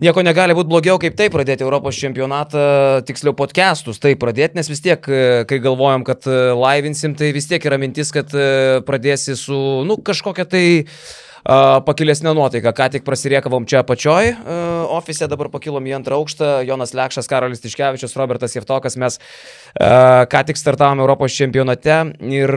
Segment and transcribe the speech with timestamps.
[0.00, 2.60] Nieko negali būti blogiau, kaip tai pradėti Europos čempionatą,
[3.04, 7.50] tiksliau podcastus, tai pradėti, nes vis tiek, e, kai galvojam, kad e, laivinsim, tai vis
[7.50, 12.72] tiek yra mintis, kad e, pradėsi su, nu, kažkokia tai uh, pakilesnė nuotaika.
[12.76, 17.60] Ką tik prasiriekavom čia apačioj uh, ofise, dabar pakilom į antrą aukštą, Jonas Lekšas, Karolis
[17.60, 22.56] Tiškevičius, Robertas Jeftokas, mes uh, ką tik startavom Europos čempionate ir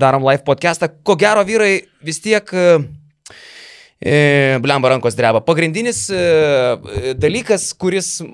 [0.00, 0.88] darom live podcastą.
[1.04, 2.80] Ko gero, vyrai vis tiek uh,
[4.62, 5.40] blemba rankos dreba.
[5.40, 8.26] Pagrindinis e, dalykas, kuris e,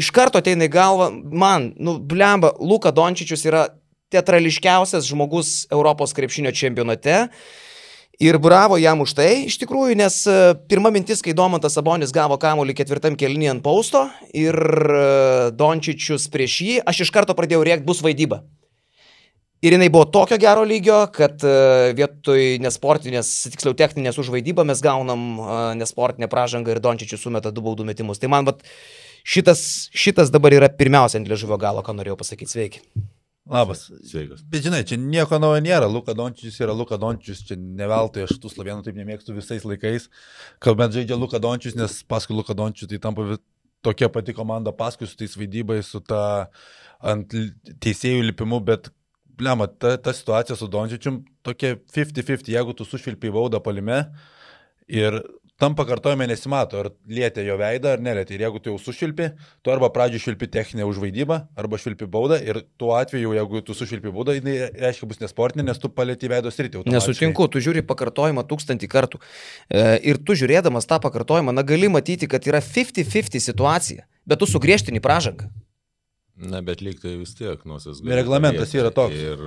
[0.00, 3.66] iš karto ateina į galvą, man, nu, blemba, Luka Dončičius yra
[4.12, 7.26] teatrališkiausias žmogus Europos krepšinio čempionate.
[8.18, 10.14] Ir bravo jam už tai, iš tikrųjų, nes
[10.66, 14.58] pirma mintis, kai Domantas Sabonis gavo kamuolį ketvirtam kelnį ant pausto ir
[15.54, 18.40] Dončičius prieš jį, aš iš karto pradėjau rėkti, bus vaidyba.
[19.58, 25.24] Ir jinai buvo tokio gero lygio, kad e, vietoj nesportinės, tiksliau techninės užvaidybą mes gaunam
[25.34, 28.20] e, nesportinę pražangą ir Dončičius sumeta du baudų metimus.
[28.22, 28.62] Tai man vat,
[29.26, 32.54] šitas, šitas dabar yra pirmiausia ant liežuvio galo, ką norėjau pasakyti.
[32.54, 32.84] Sveiki.
[33.50, 33.88] Labas.
[34.06, 34.44] Sveikas.
[34.46, 35.88] Bet žinai, čia nieko naujo nėra.
[35.90, 37.40] Luka Dončius yra Luka Dončius.
[37.48, 40.06] Čia ne veltui aš tų slavienų taip nemėgstu visais laikais.
[40.62, 43.26] Kalbant žaidžia Luka Dončius, nes paskui Luka Dončius tai tampa
[43.82, 46.22] tokia pati komanda paskui su tais vaidybais, su ta
[47.00, 47.34] ant
[47.80, 48.92] teisėjų lipimu, bet
[49.38, 54.04] blema, ta, ta situacija su Dončičium tokia 50-50, jeigu tu sušvilpiai baudą palime
[54.88, 55.20] ir
[55.58, 58.36] tam pakartojime nesimato, ar lietė jo veidą ar nelietė.
[58.36, 59.26] Ir jeigu tu jau sušvilpi,
[59.66, 62.38] tu arba pradžiui švilpi techninę užvaidybą, arba švilpi baudą.
[62.38, 64.54] Ir tuo atveju, jeigu tu sušvilpi baudą, tai
[64.84, 66.84] reiškia bus nesportinė, nes tu palėti veido sritį.
[66.94, 69.18] Nesutinku, tu žiūri pakartojimą tūkstantį kartų.
[69.66, 74.46] E, ir tu žiūrėdamas tą pakartojimą, na gali matyti, kad yra 50-50 situacija, bet tu
[74.46, 75.50] sugriežtini pražangą.
[76.38, 78.02] Na, bet lyg tai vis tiek nosies.
[78.06, 79.16] Reglamentas yra toks.
[79.18, 79.42] Ir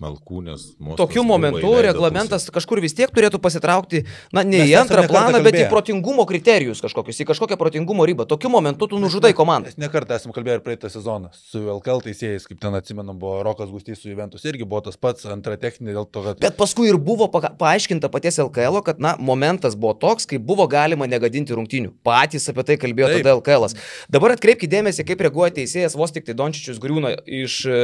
[0.00, 0.64] Malkūnės.
[0.96, 2.54] Tokiu momentu reglamentas pusė.
[2.56, 6.80] kažkur vis tiek turėtų pasitraukti, na, ne Mes į antrą planą, bet į protingumo kriterijus
[6.84, 8.26] kažkokius, į kažkokią protingumo ribą.
[8.28, 9.70] Tokiu momentu tu nužudai komandą.
[9.70, 13.70] Mes nekartą esame kalbėję ir praeitą sezoną su LKL teisėjais, kaip ten atsimenam, buvo Rokas
[13.70, 16.40] Gustys su Juventus irgi buvo tas pats, antra techninė dėl to, kad...
[16.42, 20.66] Bet paskui ir buvo pa paaiškinta paties LKL, kad, na, momentas buvo toks, kai buvo
[20.70, 21.92] galima negadinti rungtinių.
[22.06, 23.22] Patys apie tai kalbėjo Taip.
[23.22, 23.68] tada LKL.
[23.68, 23.76] -as.
[24.12, 27.80] Dabar atkreipkite dėmesį, kaip reaguoja teisėjas, vos tik tai Dončičius griūna iš, e,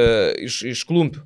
[0.49, 1.25] iš, iš klumpių.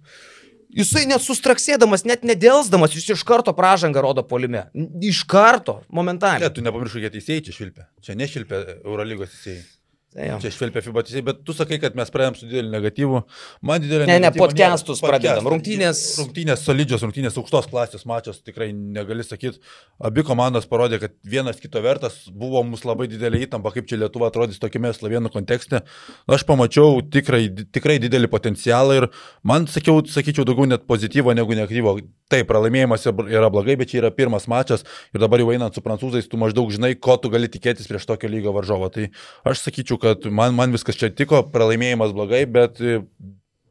[0.72, 4.64] Jisai net sustraksėdamas, net nedėlsdamas, jis iš karto pražangą rodo polime.
[5.04, 6.46] Iš karto, momentaliai.
[6.46, 7.88] Ne, tu nepamiršai, kad teisėjai čia švilpia.
[8.04, 9.66] Čia nešvilpia Eurolygos teisėjai.
[10.12, 13.20] Tai Čia švelpia FIBA teisėjai, bet tu sakai, kad mes pradėjom su dideliu negatyvu.
[13.64, 15.46] Man didelė Ne, ne, podcastus pradedam.
[15.48, 16.02] Rungtynės.
[16.20, 19.62] Rungtynės solidžios, rungtynės aukštos klasės mačios, tikrai negali sakyti.
[20.04, 24.28] Abi komandos parodė, kad vienas kito vertas, buvo mums labai didelė įtampa, kaip čia Lietuva
[24.28, 25.80] atrodys tokiame slovenų kontekste.
[26.28, 29.08] Aš pamačiau tikrai, tikrai didelį potencialą ir
[29.48, 31.96] man, sakiau, sakyčiau, daugiau net pozityvo negu negatyvo.
[32.32, 36.28] Taip, pralaimėjimas yra blogai, bet čia yra pirmas mačas ir dabar jau einant su prancūzais,
[36.28, 38.88] tu maždaug žinai, ko tu gali tikėtis prieš tokio lygio varžovą.
[38.92, 39.08] Tai
[39.48, 43.00] aš sakyčiau, kad man, man viskas čia tiko, pralaimėjimas blogai, bet e,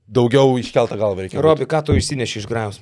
[0.07, 1.41] daugiau iškeltą galvą reikia.
[1.43, 2.79] Robi, ką tu išsineši iš Graus?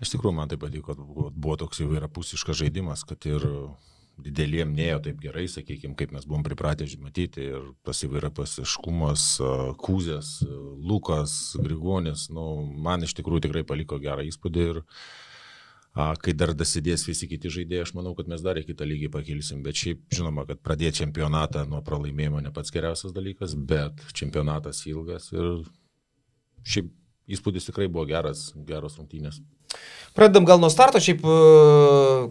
[0.00, 3.44] Iš tikrųjų, man tai patiko, kad buvo toks įvairiapusiškas žaidimas, kad ir
[4.20, 9.26] dideliem neėjo taip gerai, sakykime, kaip mes buvom pripratę matyti ir tas įvairiapusiškumas,
[9.80, 10.34] Kūzės,
[10.76, 12.46] Lukas, Grigonis, nu,
[12.84, 15.04] man iš tikrųjų tikrai paliko gerą įspūdį ir uh,
[15.94, 19.62] kai dar dasidės visi kiti žaidėjai, aš manau, kad mes dar į kitą lygį pakilsim.
[19.66, 25.30] Bet šiaip žinoma, kad pradėti čempionatą nuo pralaimėjimo ne pats geriausias dalykas, bet čempionatas ilgas
[25.34, 25.64] ir
[26.62, 26.92] šiaip
[27.30, 29.40] įspūdis tikrai buvo geras, geros rungtynės.
[30.16, 31.34] Pradedam gal nuo starto, šiaip e,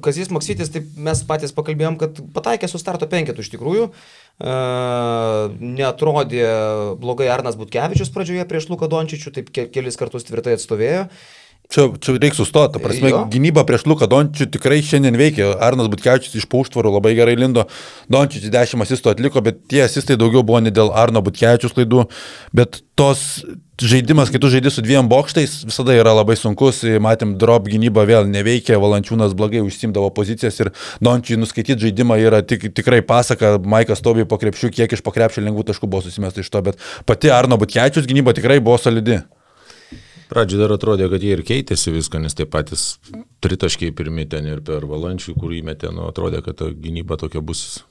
[0.04, 3.86] Kazis Maksytis, taip mes patys pakalbėjom, kad pataikė su starto penketu iš tikrųjų.
[4.40, 6.46] Uh, neatrodė
[7.00, 11.10] blogai Arnas Butkevičius pradžioje prieš Luką Dončičių, taip kelis kartus tvirtai atstovėjo.
[11.70, 13.18] Čia, čia reikia sustoti, ta prasme, jo.
[13.30, 15.52] gynyba prieš Luką Dončių tikrai šiandien veikia.
[15.62, 17.68] Arnas Butkevičius iš pauštvarų labai gerai lindo,
[18.10, 22.08] Dončius 10 asistų atliko, bet tie asistai daugiau buvo ne dėl Arno Butkevičius klaidų,
[22.58, 23.46] bet tos
[23.78, 28.26] žaidimas, kai tu žaidži su dviem bokštais, visada yra labai sunkus, matėm, drop gynyba vėl
[28.34, 30.74] neveikia, Valančiūnas blogai užsimdavo pozicijas ir
[31.06, 35.70] Dončiui nuskaityti žaidimą yra tik, tikrai pasaka, Maikas Tobi po krepšių, kiek iš pokrepšio lengvų
[35.70, 39.22] taškų buvo susimesta iš to, bet pati Arno Butkevičius gynyba tikrai buvo solidi.
[40.30, 43.00] Pradžioje dar atrodė, kad jie ir keitėsi viską, nes tie patys
[43.42, 47.82] tritaškiai pirmi ten ir per valančių, kur įmetė, nu, atrodė, kad ta gynyba tokia bus,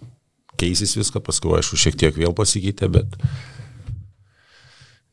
[0.61, 3.19] keisis viską, paskui aišku šiek tiek vėl pasikeitė, bet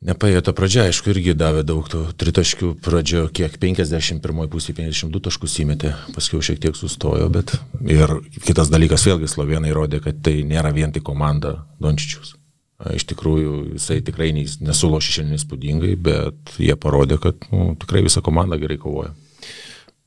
[0.05, 5.55] Nepaėjo ta pradžia, aišku, irgi davė daug tų tritaškių pradžio, kiek 51 pusė 52 taškus
[5.63, 8.13] įmetė, paskui šiek tiek sustojo, bet ir
[8.45, 12.35] kitas dalykas vėlgi slovenai rodė, kad tai nėra vien tik komanda Dončičius.
[12.75, 18.59] Iš tikrųjų, jisai tikrai nesulošė šiandien įspūdingai, bet jie parodė, kad nu, tikrai visa komanda
[18.59, 19.13] gerai kovoja.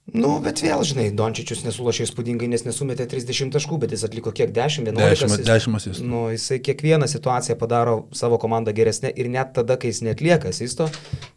[0.09, 4.55] Nu, bet vėl, žinai, Dončičius nesulašė įspūdingai, nes nesumetė 30 taškų, bet jis atliko kiek
[4.57, 5.27] 10, 11.
[5.29, 6.07] 10, 10 asistų.
[6.09, 10.89] Nu, jisai kiekvieną situaciją padaro savo komandą geresnė ir net tada, kai jis netlieka asisto,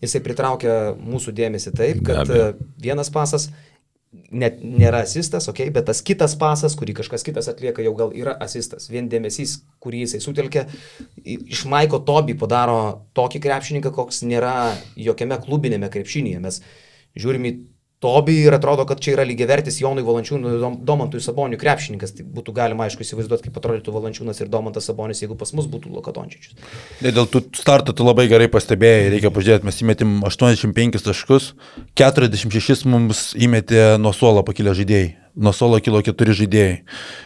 [0.03, 2.31] jisai pritraukia mūsų dėmesį taip, kad
[2.79, 3.49] vienas pasas
[4.11, 8.33] net nėra asistas, ok, bet tas kitas pasas, kurį kažkas kitas atlieka, jau gal yra
[8.43, 8.89] asistas.
[8.91, 10.65] Vien dėmesys, kurį jisai sutelkia,
[11.23, 16.41] iš Maiko Tobi padaro tokį krepšininką, koks nėra jokiame klubinėme krepšinėje.
[16.43, 16.59] Mes
[17.15, 17.55] žiūrime į
[18.01, 20.55] Tobi ir atrodo, kad čia yra lygiai vertis Jonui Valančiūnui
[20.87, 22.15] Domantui Saboniui krepšininkas.
[22.17, 25.93] Tai būtų galima, aišku, įsivaizduoti, kaip atrodytų Valančiūnas ir Domantas Sabonis, jeigu pas mus būtų
[25.93, 26.57] Lokadončičius.
[27.05, 31.51] Dėl tų startų tu labai gerai pastebėjai, reikia pažiūrėti, mes įmetėm 85 taškus,
[32.01, 36.73] 46 mums įmetė nuo suolo pakilę žaidėjai nuo solo kilo keturi žaidėjai.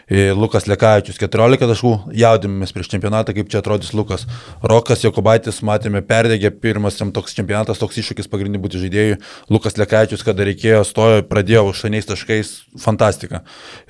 [0.05, 4.25] E, Lukas Lekavičius 14 taškų, jaudimės prieš čempionatą, kaip čia atrodys Lukas.
[4.61, 9.17] Rokas Jokubaitis, matėme, perdegė pirmas jam toks čempionatas, toks iššūkis pagrindinių būti žaidėjų.
[9.53, 13.41] Lukas Lekavičius, kada reikėjo, stojo, pradėjo užšaniais taškais, fantastika.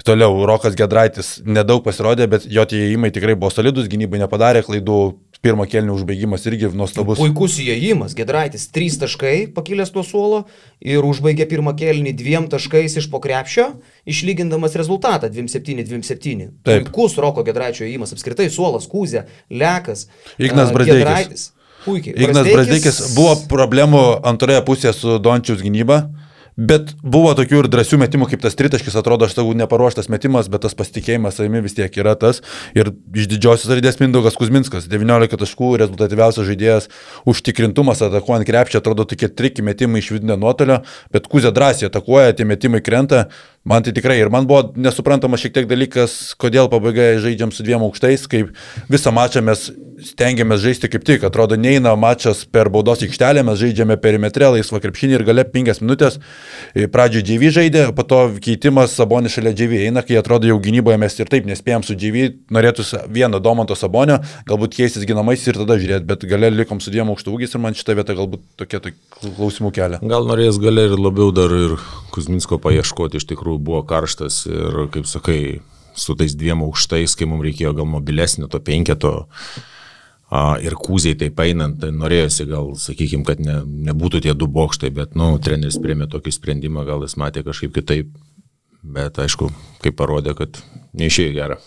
[0.08, 5.00] Toliau, Rokas Gedraitis nedaug pasirodė, bet jo tie įėjimai tikrai buvo solidus, gynybai nepadarė klaidų,
[5.46, 7.20] pirmo kelnių užbaigimas irgi nuostabus.
[7.22, 10.44] Puikus įėjimas, Gedraitis, trys taškai pakilęs tuo suolo
[10.82, 13.68] ir užbaigė pirmą kelnį dviem taškais iš pokrepšio,
[14.10, 16.50] išlygindamas rezultatą 2-7-2-7.
[16.66, 20.08] Puikus Roko Gedraičio įėjimas, apskritai suolas, kūzė, lekas.
[20.42, 21.52] Ignas Brasdeikis.
[21.86, 22.18] Puikiai.
[22.18, 26.08] Ignas Brasdeikis buvo problemų antroje pusėje su Dončiaus gynyba.
[26.56, 30.64] Bet buvo tokių ir drąsių metimų, kaip tas tritaškis, atrodo, aš tau neparuoštas metimas, bet
[30.64, 32.40] tas pasitikėjimas savimi vis tiek yra tas.
[32.78, 36.88] Ir iš didžiosios raidės Mindaugas Kuzminskas, 19 taškų, rezultatyviausias žaidėjas,
[37.28, 40.80] užtikrintumas atakuojant krepšį, atrodo tokie triki metimai iš vidinio nuotolio,
[41.12, 43.26] bet Kuzė drąsiai atakuoja, tie metimai krenta.
[43.66, 47.82] Man tai tikrai ir man buvo nesuprantamas šiek tiek dalykas, kodėl pabaigoje žaidžiam su dviem
[47.88, 48.52] aukštais, kaip
[48.94, 49.72] visą mačą mes
[50.06, 55.18] stengiamės žaisti kaip tik, atrodo, neina mačas per baudos aikštelę, mes žaidžiame perimetrę, laisvą krepšinį
[55.18, 56.20] ir gale 5 minutės.
[56.94, 61.18] Pradžioje GV žaidė, po to keitimas Sabonis šalia GV eina, kai atrodo jau gynyboje mes
[61.18, 64.20] ir taip nespėjom su GV, norėtųsi vieno Domanto Sabonio,
[64.50, 67.98] galbūt keistis ginamais ir tada žiūrėti, bet gale likom su dviem aukštūgiais ir man šitą
[67.98, 68.94] vietą galbūt tokie tai
[69.26, 70.02] klausimų kelia.
[70.04, 71.80] Gal norės gale ir labiau dar ir
[72.16, 75.40] Kuzminsko paieškoti, iš tikrųjų buvo karštas ir, kaip sakai,
[75.96, 79.16] su tais dviem aukštais, kai mums reikėjo gal mobilesnio to penketo
[80.26, 83.60] A, ir kūziai taip einant, tai norėjosi gal, sakykime, kad ne,
[83.92, 87.76] nebūtų tie du bokštai, bet, na, nu, treneris priemė tokį sprendimą, gal jis matė kažkaip
[87.76, 88.10] kitaip,
[88.82, 89.52] bet aišku,
[89.86, 90.58] kaip parodė, kad
[90.98, 91.60] neišėjo gerą.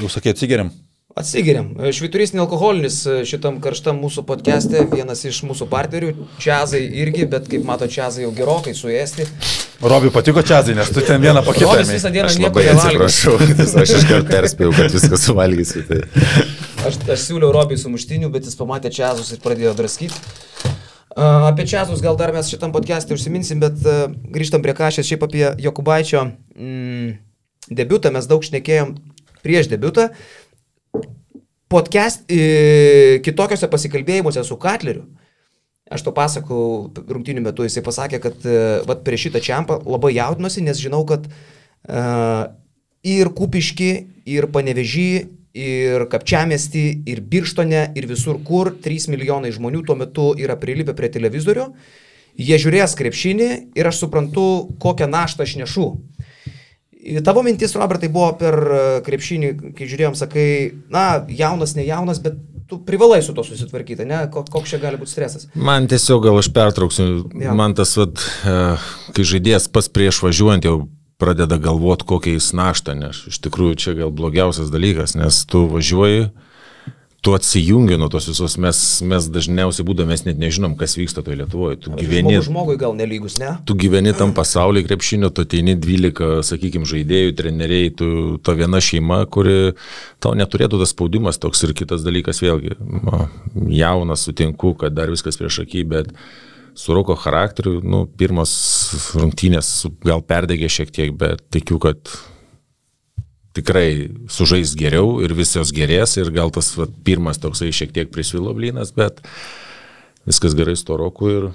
[0.00, 0.72] Jau sakė, atsigeriam.
[1.18, 1.68] Atsigeriam.
[1.92, 7.90] Šviturys nealkoholinis šitam karštam mūsų podcast'e, vienas iš mūsų partnerių, Čiazai irgi, bet kaip mato,
[7.92, 9.28] Čiazai jau gerokai suėsti.
[9.80, 11.70] Robi patiko Čiazai, nes tu ten vieną paketą.
[11.70, 13.36] Robis visą dieną aš nieko labai atsiprašau,
[13.82, 15.84] aš iškart perspėjau, kad viską suvalgysiu.
[15.86, 16.00] Tai.
[16.88, 20.18] Aš, aš siūliau Robiui sumuštinių, bet jis pamatė Čiazus ir pradėjo draskyti.
[21.18, 25.22] Uh, apie Čiazus gal dar mes šitam podcast'e užsiminsim, bet uh, grįžtam prie kažės, šiaip
[25.28, 27.14] apie Jokubaičio mm,
[27.70, 28.96] debutą, mes daug šnekėjom
[29.46, 30.10] prieš debutą.
[31.68, 35.02] Podcast e, kitokiuose pasikalbėjimuose su Katleriu,
[35.92, 36.62] aš to pasakau
[36.96, 38.58] rungtinių metų, jisai pasakė, kad e,
[38.88, 42.02] vat, prieš šitą čiampą labai jaudinosi, nes žinau, kad e,
[43.08, 43.92] ir Kupiški,
[44.28, 45.10] ir Panevežį,
[45.58, 51.10] ir Kapčiamesti, ir Birštone, ir visur kur 3 milijonai žmonių tuo metu yra prilipę prie
[51.14, 51.70] televizorių,
[52.38, 54.44] jie žiūrės krepšinį ir aš suprantu,
[54.82, 55.88] kokią naštą aš nešu.
[57.24, 60.48] Tavo mintis, Robertai, buvo per e, krepšinį, kai žiūrėjom, sakai,
[60.92, 62.36] na, jaunas, ne jaunas, bet
[62.68, 64.20] tu privalai su to susitvarkyti, ne?
[64.32, 65.48] Koks čia gali būti stresas?
[65.56, 67.08] Man tiesiog gal aš pertrauksiu,
[67.40, 67.54] ja.
[67.56, 68.56] man tas, vat, e,
[69.16, 70.76] kai žaidėjas pas prieš važiuojant jau
[71.18, 76.28] pradeda galvoti, kokią jis naštą, nes iš tikrųjų čia gal blogiausias dalykas, nes tu važiuoji,
[77.28, 81.36] tu atsijungi nuo tos visos, mes, mes dažniausiai būdame, mes net nežinom, kas vyksta toje
[81.36, 81.76] Lietuvoje.
[81.84, 82.38] Tu gyveni.
[82.38, 83.50] Žmogui, žmogui gal nelygus, ne?
[83.68, 88.08] Tu gyveni tam pasaulyje krepšinio, tu ateini 12, sakykime, žaidėjų, treneriai, tu
[88.40, 89.74] to viena šeima, kuri
[90.24, 92.78] tau neturėtų tas spaudimas toks ir kitas dalykas vėlgi.
[92.80, 93.26] Ma,
[93.76, 96.16] jaunas, sutinku, kad dar viskas prieš akį, bet
[96.80, 98.56] su Roko charakteriu, nu, pirmos
[99.20, 102.08] rungtynės gal perdegė šiek tiek, bet tikiu, kad
[103.58, 108.54] tikrai sužais geriau ir visos gerės ir gal tas va, pirmas toksai šiek tiek prisvilo
[108.56, 109.22] blynas, bet
[110.28, 111.50] viskas gerai su to roku ir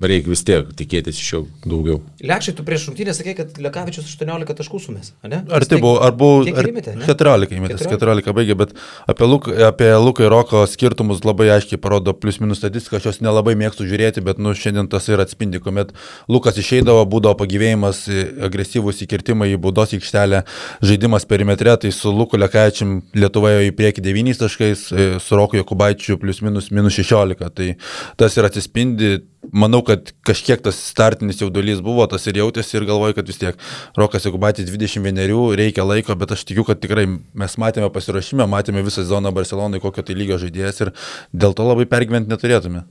[0.00, 1.98] reikia vis tiek tikėtis iš jo daugiau.
[2.24, 5.42] Lekščiai, tu prieš rungtynę sakė, kad Lekavičius 18 taškų sumės, ne?
[5.52, 8.74] Ar tai buvo, ar buvo ar įmetė, 14 įmetęs, 14 baigė, bet
[9.10, 13.20] apie, Luk, apie Luką ir Roko skirtumus labai aiškiai parodo plius minus statistika, aš jos
[13.24, 15.92] nelabai mėgstu žiūrėti, bet nu, šiandien tas ir atspindi, kuomet
[16.32, 18.04] Lukas išeidavo, būdavo pagyvėjimas,
[18.48, 20.44] agresyvus įkirtimai į baudos aikštelę,
[20.84, 24.86] žaidimas perimetre, tai su Luku Lekavičium Lietuvoje į priekį 9 taškais,
[25.22, 27.74] su Roku Jokubaičiu plius minus minus 16, tai
[28.20, 29.12] tas ir atsispindi
[29.50, 33.58] manau, kad kažkiek tas startinis jaudulys buvo, tas ir jautėsi ir galvoju, kad vis tiek
[33.98, 39.04] Rokas Jekubatis 21, reikia laiko, bet aš tikiu, kad tikrai mes matėme pasiruošimą, matėme visą
[39.08, 40.92] zoną Barcelonai, kokio tai lygio žaidėjas ir
[41.34, 42.86] dėl to labai pergyventi neturėtume.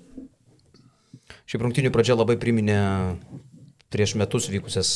[1.47, 2.81] Šiaip rungtinių pradžia labai priminė
[3.91, 4.91] prieš metus vykusias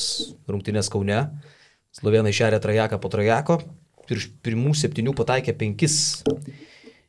[0.47, 1.27] rungtinės Kaune.
[1.95, 3.59] Slovenai šerė trajeką po trajeko,
[4.09, 6.24] virš pirmų septynių pataikė penkis.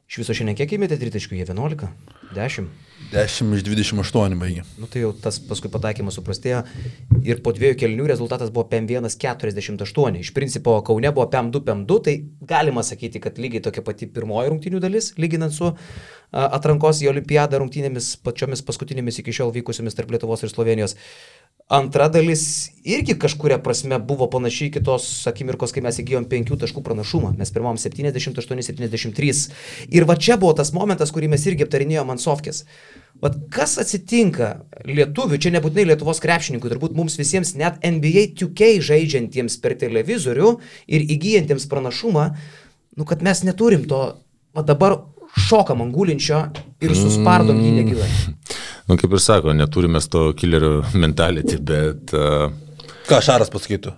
[0.06, 1.38] Iš viso šiandien kiek įmėtė tritaškių?
[1.38, 1.90] Jie 11?
[2.34, 2.68] 10?
[3.12, 4.64] 10 iš 28 baigė.
[4.80, 6.62] Nu tai jau tas paskui pataikymas suprastėjo
[7.28, 10.20] ir po dviejų kelnių rezultatas buvo PM148.
[10.24, 12.16] Iš principo Kaune buvo PM2, PM2, tai
[12.54, 15.70] galima sakyti, kad lygiai tokia pati pirmoji rungtinių dalis, lyginant su
[16.32, 20.96] atrankos į Olimpiadą rungtinėmis pačiomis paskutinėmis iki šiol vykusiomis tarp Lietuvos ir Slovenijos.
[21.66, 27.32] Antra dalis irgi kažkuria prasme buvo panašiai kitos akimirkos, kai mes įgyjom penkių taškų pranašumą.
[27.40, 29.40] Mes pirmom 78-73.
[29.90, 32.62] Ir va čia buvo tas momentas, kurį mes irgi aptarinėjome ant sofkės.
[33.18, 34.52] Vat kas atsitinka
[34.86, 40.54] lietuvių, čia nebūtinai Lietuvos krepšininkų, turbūt mums visiems net NBA 2K žaidžiantiems per televizorių
[40.86, 42.28] ir įgyjantiems pranašumą,
[42.94, 44.04] nu kad mes neturim to,
[44.54, 45.00] o dabar
[45.48, 46.44] šokam ant gulinčio
[46.78, 48.12] ir suspardom jį negilai.
[48.86, 52.12] Nu, kaip ir sako, neturime to killerio mentality, bet...
[52.14, 52.52] Uh...
[53.10, 53.92] Ką Šaras pasakytų?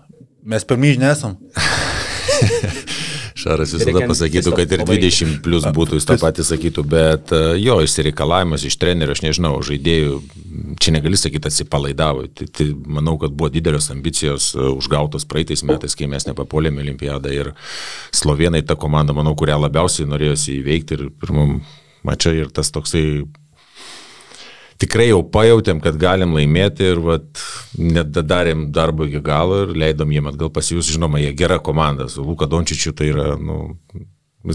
[0.49, 1.37] Mes pirmyžnė esam.
[3.39, 7.77] Šaras visada pasakytų, kad ir 20 plus būtų, jis tą patį sakytų, bet uh, jo,
[7.85, 10.17] išsireikalavimas iš trenerio, aš nežinau, žaidėjų,
[10.83, 12.25] čia negali sakyti atsipalaidavo.
[12.33, 17.35] Tai, tai manau, kad buvo didelės ambicijos uh, užgautos praeitais metais, kai mes nepapolėme olimpiadą
[17.35, 17.53] ir
[18.17, 21.61] slovenai ta komanda, manau, kurią labiausiai norėjosi įveikti ir pirmam
[22.09, 23.05] mačia ir tas toksai
[24.83, 27.43] tikrai jau pajutėm, kad galim laimėti ir vat,
[27.79, 30.91] nedarėm darbo iki galo ir leidom jiem atgal pasijus.
[30.95, 33.75] Žinoma, jie gera komanda, su Luka Dončičiu tai yra, nu,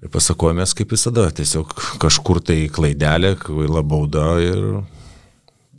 [0.00, 4.64] ir pasakojomės kaip visada, tiesiog kažkur tai klaidelė, kvaila bauda ir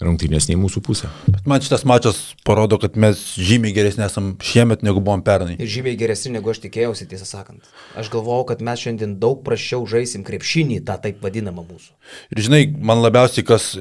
[0.06, 1.12] rungtynės nei mūsų pusė.
[1.28, 5.58] Bet man šitas mačas parodo, kad mes žymiai geresni esam šiemet negu buvom pernai.
[5.62, 7.72] Ir žymiai geresni negu aš tikėjausi, tiesą sakant.
[8.00, 11.92] Aš galvojau, kad mes šiandien daug prašiau žaisim krepšinį, tą taip vadinamą mūsų.
[12.36, 13.74] Ir žinai, man labiausiai kas...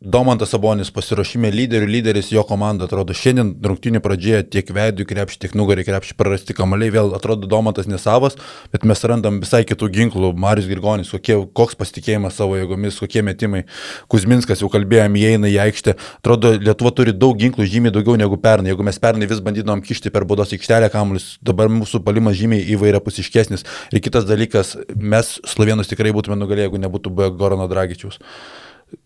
[0.00, 5.56] Domantas Sabonis pasiruošime lyderių, lyderis jo komanda atrodo šiandien rungtinių pradžioje tiek veidų krepšį, tiek
[5.60, 8.38] nugarį krepšį prarasti kamaliai, vėl atrodo Domantas nesavas,
[8.72, 13.66] bet mes randam visai kitų ginklų, Marius Girgonis, kokie, koks pasitikėjimas savo jėgomis, kokie metimai,
[14.08, 18.72] Kuzminskas jau kalbėjom, įeina į aikštę, atrodo Lietuva turi daug ginklų, žymiai daugiau negu pernai,
[18.72, 23.68] jeigu mes pernai vis bandydom kišti per baudos aikštelę kamuolius, dabar mūsų palimas žymiai įvairiapusiškesnis.
[23.92, 28.16] Ir kitas dalykas, mes slovenus tikrai būtume nugalėję, jeigu nebūtų buvę Gorano Dragičiaus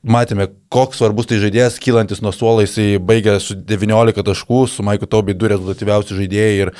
[0.05, 5.09] matėme, koks svarbus tai žaidėjas, kylantis nuo suolo, jisai baigė su 19 taškų, su Maiku
[5.11, 6.73] Tobi du rezultatyviausi žaidėjai ir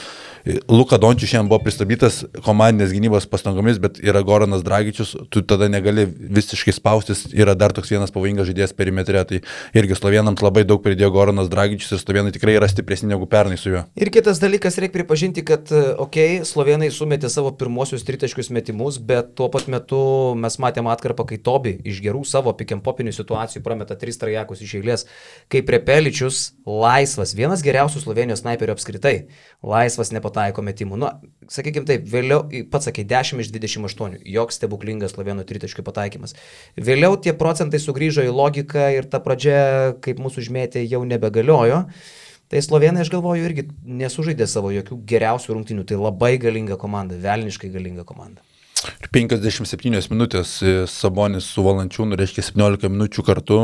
[0.69, 6.05] Luka Dončius šiandien buvo pristabdytas komandinės gynybos pastangomis, bet yra Goranas Dragičius, tu tada negali
[6.05, 9.41] visiškai spaustis, yra dar toks vienas pavojingas žaidėjas perimetre, tai
[9.73, 13.73] irgi slovenams labai daug pridėjo Goranas Dragičius ir slovenai tikrai yra stipresni negu pernai su
[13.73, 13.87] juo.
[13.97, 19.33] Ir kitas dalykas, reikia pripažinti, kad, okei, okay, slovenai sumetė savo pirmosius tritaškius metimus, bet
[19.41, 20.03] tuo pat metu
[20.37, 22.53] mes matėme atkarpą, kai Tobi iš gerų savo
[22.95, 25.07] pikiampopinių situacijų prameta tris trajekus iš eilės,
[25.49, 29.17] kaip Repeličius laisvas, vienas geriausių slovenijos snaiperių apskritai,
[29.63, 30.99] laisvas nepatogus pataiko metimų.
[30.99, 31.11] Nu,
[31.53, 36.37] sakykime taip, vėliau, pats sakai, 10 iš 28, joks stebuklingas Slovenų tritaškių pataikymas.
[36.77, 41.85] Vėliau tie procentai sugrįžo į logiką ir ta pradžia, kaip mūsų užmėtė, jau nebegaliojo.
[42.53, 43.69] Tai Slovenai, aš galvoju, irgi
[44.03, 45.87] nesužaidė savo jokių geriausių rungtinių.
[45.89, 48.45] Tai labai galinga komanda, velniškai galinga komanda.
[49.15, 50.57] 57 minutės
[50.91, 53.61] Sabonis su Valančiūnu, reiškia 17 minučių kartu.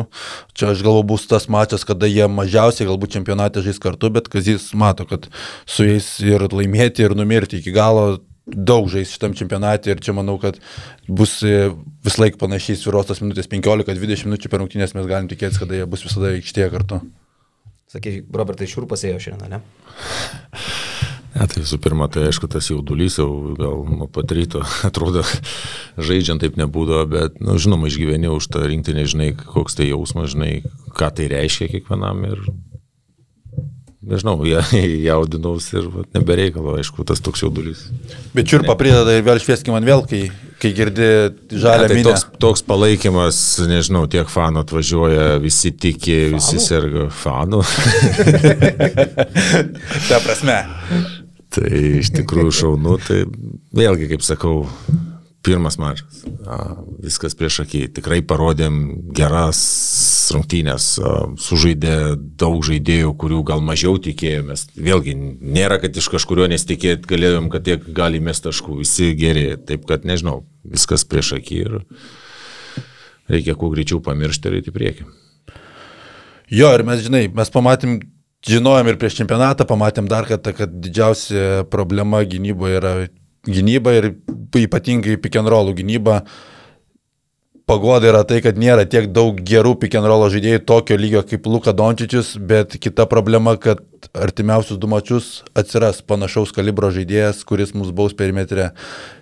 [0.55, 4.71] Čia aš galvoju bus tas mačas, kada jie mažiausiai galbūt čempionate žais kartu, bet Kazis
[4.75, 5.29] mato, kad
[5.69, 10.37] su jais ir laimėti, ir numirti iki galo daug žais šitam čempionate ir čia manau,
[10.43, 10.59] kad
[11.07, 15.79] bus vis laik panašiai sviros tas minutės 15-20 minučių per rungtynės mes galim tikėtis, kada
[15.79, 17.01] jie bus visada aikštėje kartu.
[17.91, 20.79] Sakai, Robertai, šiurpas ėjo šiandien, ne?
[21.41, 25.25] Ne, tai visų pirma, tai aišku, tas jaudulys jau gal nuo pat ryto atrodo,
[25.97, 30.35] žaidžiant taip nebūdavo, bet, na, nu, žinoma, išgyveni už tą rinktinę, žinai, koks tai jausmas,
[30.35, 30.59] žinai,
[30.97, 32.43] ką tai reiškia kiekvienam ir,
[34.05, 34.61] nežinau, ja,
[35.09, 37.87] jaudinaus ir va, nebereikalo, aišku, tas toks jaudulys.
[38.37, 40.27] Bet čiurpa prideda ir vėl švieskime man vėl, kai,
[40.61, 41.09] kai girdi
[41.57, 46.67] žalę ja, tai toks, toks palaikymas, nežinau, tiek fanų atvažiuoja, visi tiki, visi fanų?
[46.69, 47.65] serga fanų.
[50.11, 50.61] Ta prasme.
[51.51, 53.25] Tai iš tikrųjų šaunu, tai
[53.75, 54.61] vėlgi, kaip sakau,
[55.43, 56.23] pirmas mačas.
[57.01, 57.81] Viskas prieš akį.
[57.97, 58.77] Tikrai parodėm
[59.17, 59.61] geras
[60.35, 60.93] rungtynės,
[61.43, 61.97] sužaidė
[62.39, 64.69] daug žaidėjų, kurių gal mažiau tikėjomės.
[64.77, 68.81] Vėlgi, nėra, kad iš kažkurio nesitikėt galėjom, kad tiek gali mest taškų.
[68.85, 69.49] Visi geri.
[69.67, 71.81] Taip kad nežinau, viskas prieš akį ir
[73.31, 75.11] reikia kuo greičiau pamiršti ir eiti į priekį.
[76.51, 78.01] Jo, ir mes, žinai, mes pamatėm,
[78.49, 82.95] žinojom ir prieš čempionatą, pamatėm dar kartą, kad didžiausia problema gynyboje yra
[83.49, 84.13] gynyba ir
[84.61, 86.23] ypatingai pick and rollų gynyba.
[87.71, 92.33] Pagoda yra tai, kad nėra tiek daug gerų roll žaidėjų tokio lygio kaip Luka Dončičius,
[92.35, 93.79] bet kita problema, kad
[94.11, 98.73] artimiausius du mačius atsiras panašaus kalibro žaidėjas, kuris mus baus perimetre.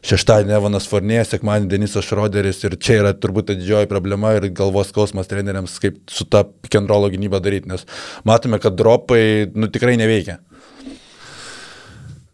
[0.00, 5.28] Šeštadienį Evanas Fornė, sekmadienį Denisas Šroderis ir čia yra turbūt didžioji problema ir galvos skausmas
[5.28, 6.46] treneriams, kaip su ta
[6.88, 7.84] roll gynyba daryti, nes
[8.24, 10.38] matome, kad dropai nu, tikrai neveikia.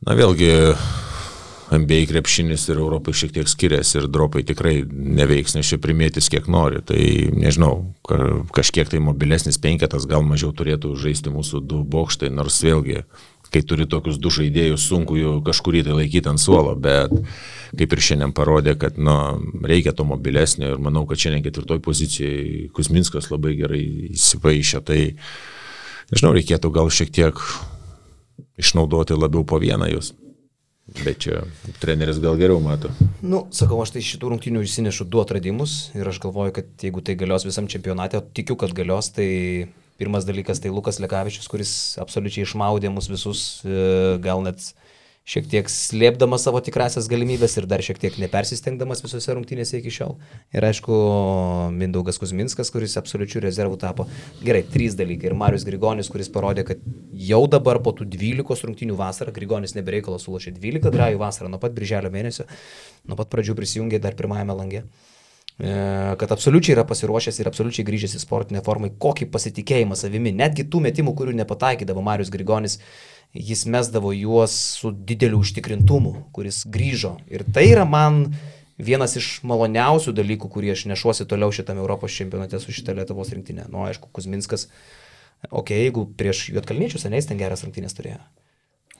[0.07, 0.53] Na vėlgi,
[1.73, 6.49] NBA krepšinis ir Europai šiek tiek skiriasi ir dropai tikrai neveiks, nes čia primėtis kiek
[6.51, 6.83] nori.
[6.85, 7.01] Tai
[7.33, 7.95] nežinau,
[8.55, 13.05] kažkiek tai mobilesnis penketas gal mažiau turėtų žaisti mūsų du bokštai, nors vėlgi,
[13.55, 17.13] kai turi tokius du žaidėjus, sunku jų kažkurį tai laikyti ant suolo, bet
[17.75, 19.15] kaip ir šiandien parodė, kad nu,
[19.65, 24.83] reikia to mobilesnio ir manau, kad šiandien ketvirtoj pozicijai Kusminskas labai gerai įsipaišė.
[24.85, 24.99] Tai
[26.13, 27.41] nežinau, reikėtų gal šiek tiek
[28.61, 30.13] išnaudoti labiau po vieną jūs.
[31.03, 31.43] Bet čia
[31.83, 32.93] treneris gal geriau mato.
[33.19, 37.17] Nu, sakau, aš tai šitų rungtynių išsinešu du atradimus ir aš galvoju, kad jeigu tai
[37.19, 39.27] galios visam čempionate, tikiu, kad galios, tai
[39.99, 41.73] pirmas dalykas tai Lukas Lekavičius, kuris
[42.03, 44.71] absoliučiai išmaudė mus visus, e, gal net
[45.25, 50.19] šiek tiek slėpdamas savo tikrasias galimybės ir dar šiek tiek nepersistengdamas visose rungtynėse iki šiol.
[50.53, 50.99] Ir aišku,
[51.73, 54.05] Mindaugas Kuzminskas, kuris absoliučių rezervų tapo.
[54.45, 55.31] Gerai, trys dalykai.
[55.31, 56.85] Ir Marius Grigonis, kuris parodė, kad
[57.17, 61.73] jau dabar po tų 12 rungtynių vasarą, Grigonis nebereikalo sulošė 12 drajų vasarą nuo pat
[61.77, 62.45] birželio mėnesio,
[63.09, 65.73] nuo pat pradžių prisijungė dar pirmajame langė e,
[66.21, 70.85] kad absoliučiai yra pasiruošęs ir absoliučiai grįžęs į sportinę formą, kokį pasitikėjimą savimi, netgi tų
[70.85, 72.81] metimų, kurių nepataikydavo Marius Grigonis,
[73.35, 77.17] jis mesdavo juos su dideliu užtikrintumu, kuris grįžo.
[77.27, 78.29] Ir tai yra man
[78.79, 83.67] vienas iš maloniausių dalykų, kurį aš nešuosi toliau šitame Europos čempionate su šitą Lietuvos rinktinė.
[83.73, 84.69] Nu, aišku, Kuzminskas,
[85.51, 88.23] okei, okay, jeigu prieš Juotkalniečius, seniai ten geras rungtynės turėjo.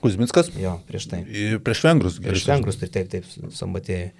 [0.03, 0.51] Kuzminskas?
[0.59, 1.23] Jo, prieš tai.
[1.63, 2.19] Prieš Vengrus.
[2.23, 4.11] Prieš Vengrus, tai taip, taip, sambatėjai.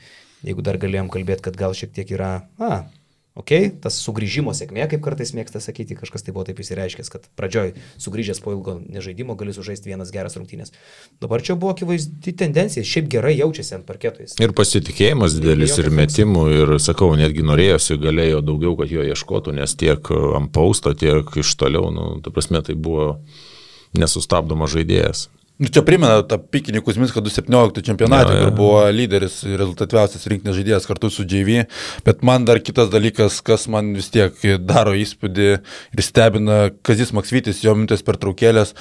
[0.46, 2.86] Jeigu dar galėjom kalbėti, kad gal šiek tiek yra, na,
[3.36, 3.52] Ok,
[3.84, 8.40] tas sugrįžimo sėkmė, kaip kartais mėgsta sakyti, kažkas tai buvo taip įsireiškęs, kad pradžioj sugrįžęs
[8.40, 10.72] po ilgo nežaidimo gali sužaisti vienas geras rungtynės.
[11.20, 14.38] Dabar čia buvo akivaizdi tendencija, šiaip gerai jaučiasi ant parketojais.
[14.40, 19.76] Ir pasitikėjimas didelis, ir metimų, ir sakau, netgi norėjosi, galėjo daugiau, kad jo ieškotų, nes
[19.84, 23.18] tiek ant pausto, tiek iš toliau, nu, ta prasme, tai buvo
[24.00, 25.28] nesustabdomas žaidėjas.
[25.56, 28.48] Nu, čia primena tą pikinį Kuzminską 2017 čempionatą, ja, ja.
[28.50, 31.62] kur buvo lyderis ir rezultatyviausias rinkinės žaidėjas kartu su JV,
[32.04, 34.36] bet man dar kitas dalykas, kas man vis tiek
[34.68, 35.46] daro įspūdį
[35.96, 38.74] ir stebina, Kazis Maksvytis, jo mintis per traukėlės,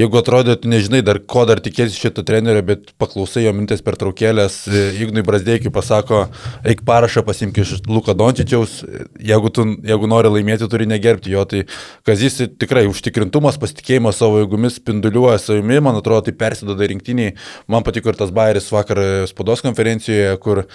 [0.00, 4.00] jeigu atrodo, tu nežinai dar, ko dar tikėsi šito trenerio, bet paklausai jo mintis per
[4.00, 4.62] traukėlės,
[5.04, 6.22] Ignui Brasdeikiui pasako,
[6.64, 8.78] eik parašą pasimk iš Luka Dončičiaus,
[9.20, 11.66] jeigu, tu, jeigu nori laimėti, turi negerbti jo, tai
[12.08, 17.36] Kazis tikrai užtikrintumas, pasitikėjimas savo jėgomis spinduliuoja savimi, man atrodo, tai persidoda rinktiniai.
[17.70, 20.66] Man patiko ir tas bairis vakar spaudos konferencijoje, kur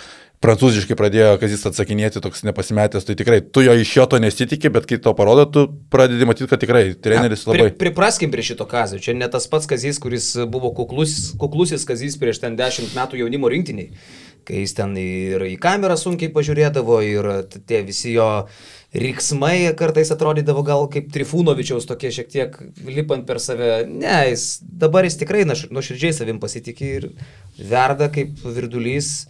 [0.43, 4.69] prancūziškai pradėjo, kad jis atsakinėti toks nepasimetęs, tai tikrai tu jo iš jo to nesitikė,
[4.75, 7.71] bet kai to parodo, tu pradedi matyti, kad tikrai treneris labai...
[7.71, 12.19] Pri, pripraskim prie šito kazio, čia ne tas pats kazys, kuris buvo kuklus, kuklusis kazys
[12.21, 13.89] prieš ten dešimt metų jaunimo rinktiniai,
[14.47, 18.29] kai jis ten ir į kamerą sunkiai pažiūrėdavo ir tie visi jo
[18.95, 23.85] riksmai kartais atrodydavo gal kaip Trifūnovičiaus tokie šiek tiek lipant per save.
[23.89, 27.09] Ne, jis dabar jis tikrai nuoširdžiai savim pasitikė ir
[27.57, 29.27] verda kaip virdulys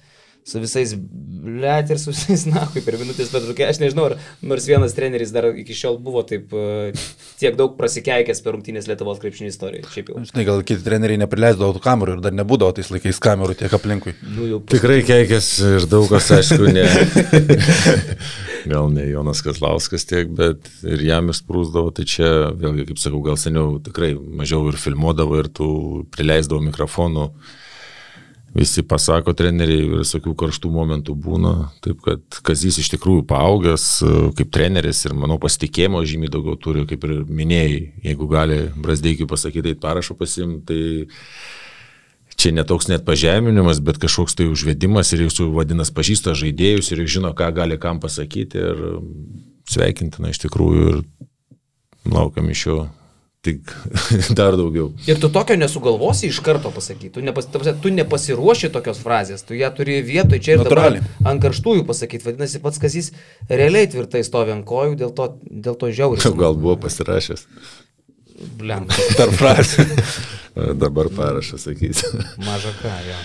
[0.48, 4.16] su visais, blėt ir su visais, na, kaip per minutės pertraukė, aš nežinau, ar
[4.48, 7.08] nors vienas treneris dar iki šiol buvo taip uh,
[7.42, 9.90] tiek daug prasikeikęs per rungtynės Lietuvos krepšinio istoriją.
[9.92, 10.24] Šiaip jau.
[10.32, 14.16] Žinai, gal kiti treneriai neprileisdavo tų kamerų ir dar nebūdavo tais laikais kamerų tiek aplinkui.
[14.24, 14.62] Nu, jau...
[14.72, 16.88] Tikrai keikęs ir daug kas, aišku, ne.
[18.70, 23.40] gal ne Jonas Kazlauskas tiek, bet ir jam išsprūsdavo, tai čia, vėlgi, kaip sakau, gal
[23.40, 25.70] seniau tikrai mažiau ir filmuodavo ir tų
[26.14, 27.32] prileisdavo mikrofonų.
[28.58, 31.52] Visi pasako treneriai, visokių karštų momentų būna,
[31.84, 36.86] taip kad Kazys iš tikrųjų paaugęs e, kaip treneris ir manau pasitikėjimo žymiai daugiau turi,
[36.90, 40.80] kaip ir minėjai, jeigu gali Brasdeikiui pasakyti, tai parašo pasim, tai
[42.38, 47.34] čia netoks net pažeminimas, bet kažkoks tai užvedimas ir jūsų vadinas pažįsta žaidėjus ir žino,
[47.38, 48.86] ką gali kam pasakyti ir
[49.68, 51.02] sveikintina iš tikrųjų ir
[52.14, 52.78] laukiam iš jo
[53.48, 53.72] tik
[54.38, 54.92] dar daugiau.
[55.10, 59.72] Ir tu tokio nesugalvosi iš karto pasakyti, tu, nepas, tu nepasiruoši tokios frazės, tu ją
[59.76, 63.12] turi vietoj čia ir dabar ant karštųjų pasakyti, vadinasi, pats Kazys
[63.50, 66.38] realiai tvirtai stovi ant kojų, dėl to, dėl to žiauriai.
[66.38, 67.48] Gal buvo pasirašęs.
[68.58, 68.86] Bliam.
[69.18, 69.88] Tarp frazė.
[70.78, 72.14] dabar parašą sakysi.
[72.48, 73.20] Maža ką, jo.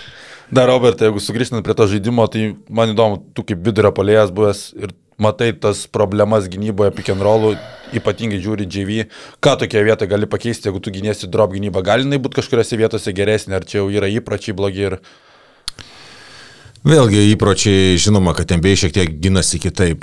[0.53, 4.67] Dar, Robertai, jeigu sugrįžtant prie to žaidimo, tai man įdomu, tu kaip vidurio polėjas buvęs
[4.77, 4.93] ir
[5.23, 7.55] matai tas problemas gynyboje pick and rollų,
[7.97, 9.07] ypatingai žiūri JV,
[9.45, 13.15] ką tokia vieta gali pakeisti, jeigu tu gynėsi drop gynybą, gali jinai būti kažkuriuose vietose
[13.17, 14.99] geresnė, ar čia jau yra įpročiai blogi ir...
[16.83, 20.03] Vėlgi įpročiai, žinoma, kad MBA šiek tiek ginasi kitaip.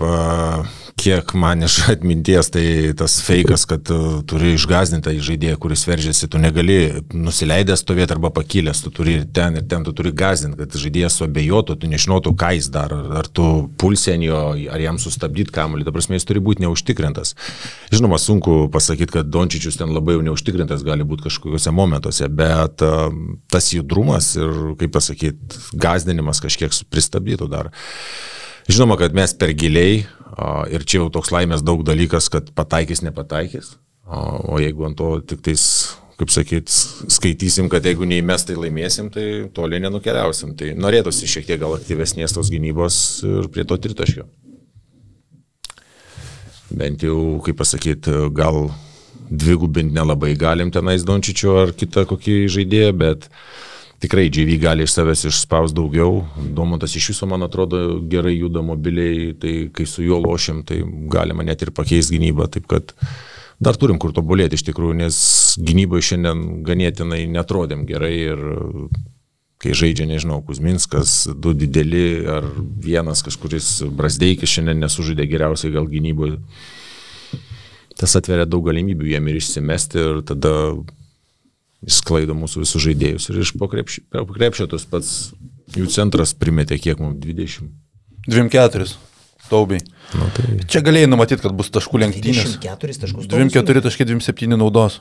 [1.00, 2.64] Kiek man iš atminties, tai
[3.00, 6.76] tas fejkas, kad tu turi išgazdintą žaidėją, kuris veržiasi, tu negali
[7.16, 11.78] nusileidęs stovėti arba pakilęs, tu turi ten ir ten, tu turi gazdinti, kad žaidėjas suabejotų,
[11.80, 13.48] tu nežinotų, ką jis daro, ar tu
[14.26, 14.42] jo,
[14.76, 17.36] ar jam sustabdyti kamuolį, ta prasme, jis turi būti neužtikrintas.
[17.96, 22.84] Žinoma, sunku pasakyti, kad Dončičius ten labai jau neužtikrintas gali būti kažkokiuose momentuose, bet
[23.50, 27.72] tas judrumas ir, kaip pasakyti, gazdinimas kažkiek kiek pristabdytų dar.
[28.70, 30.04] Žinoma, kad mes per giliai
[30.70, 33.72] ir čia jau toks laimės daug dalykas, kad pataikys, nepataikys.
[34.06, 35.64] O jeigu ant to tik tais,
[36.20, 36.70] kaip sakyt,
[37.10, 40.54] skaitysim, kad jeigu neįmes, tai laimėsim, tai toliai nenukeliausim.
[40.60, 44.28] Tai norėtųsi šiek tiek gal aktyvesnės tos gynybos ir prie to tritaškio.
[46.70, 48.68] Bent jau, kaip pasakyti, gal
[49.30, 53.69] dvigubinti nelabai galim tenais Dončičio ar kitą kokį žaidėją, bet uh,
[54.00, 56.24] tikrai JV gali iš savęs išspaus daugiau.
[56.56, 60.82] Domantas iš viso, man atrodo, gerai juda mobiliai, tai kai su juo lošiam, tai
[61.12, 62.48] galima net ir pakeisti gynybą.
[62.54, 62.94] Taip kad
[63.60, 65.20] dar turim kur tobulėti iš tikrųjų, nes
[65.60, 68.44] gynyboje šiandien ganėtinai netrodėm gerai ir
[69.60, 72.46] kai žaidžia, nežinau, Kuzminskas, du dideli ar
[72.80, 76.40] vienas kažkuris Brasdeikis šiandien nesužaidė geriausiai gal gynyboje.
[78.00, 80.54] Tas atveria daug galimybių jiem ir išsimesti ir tada
[81.86, 85.14] Jis sklaido mūsų visus žaidėjus ir iš po krepšio, po krepšio tas pats
[85.78, 87.70] jų centras primetė kiek mums 20.
[88.28, 88.90] 24.
[89.50, 89.82] Taubiai.
[90.14, 90.60] Nu, tai...
[90.70, 92.60] Čia galėjai numatyti, kad bus taškų lenktynės.
[92.60, 93.30] 24 taškus.
[93.32, 95.00] 24.27 naudos.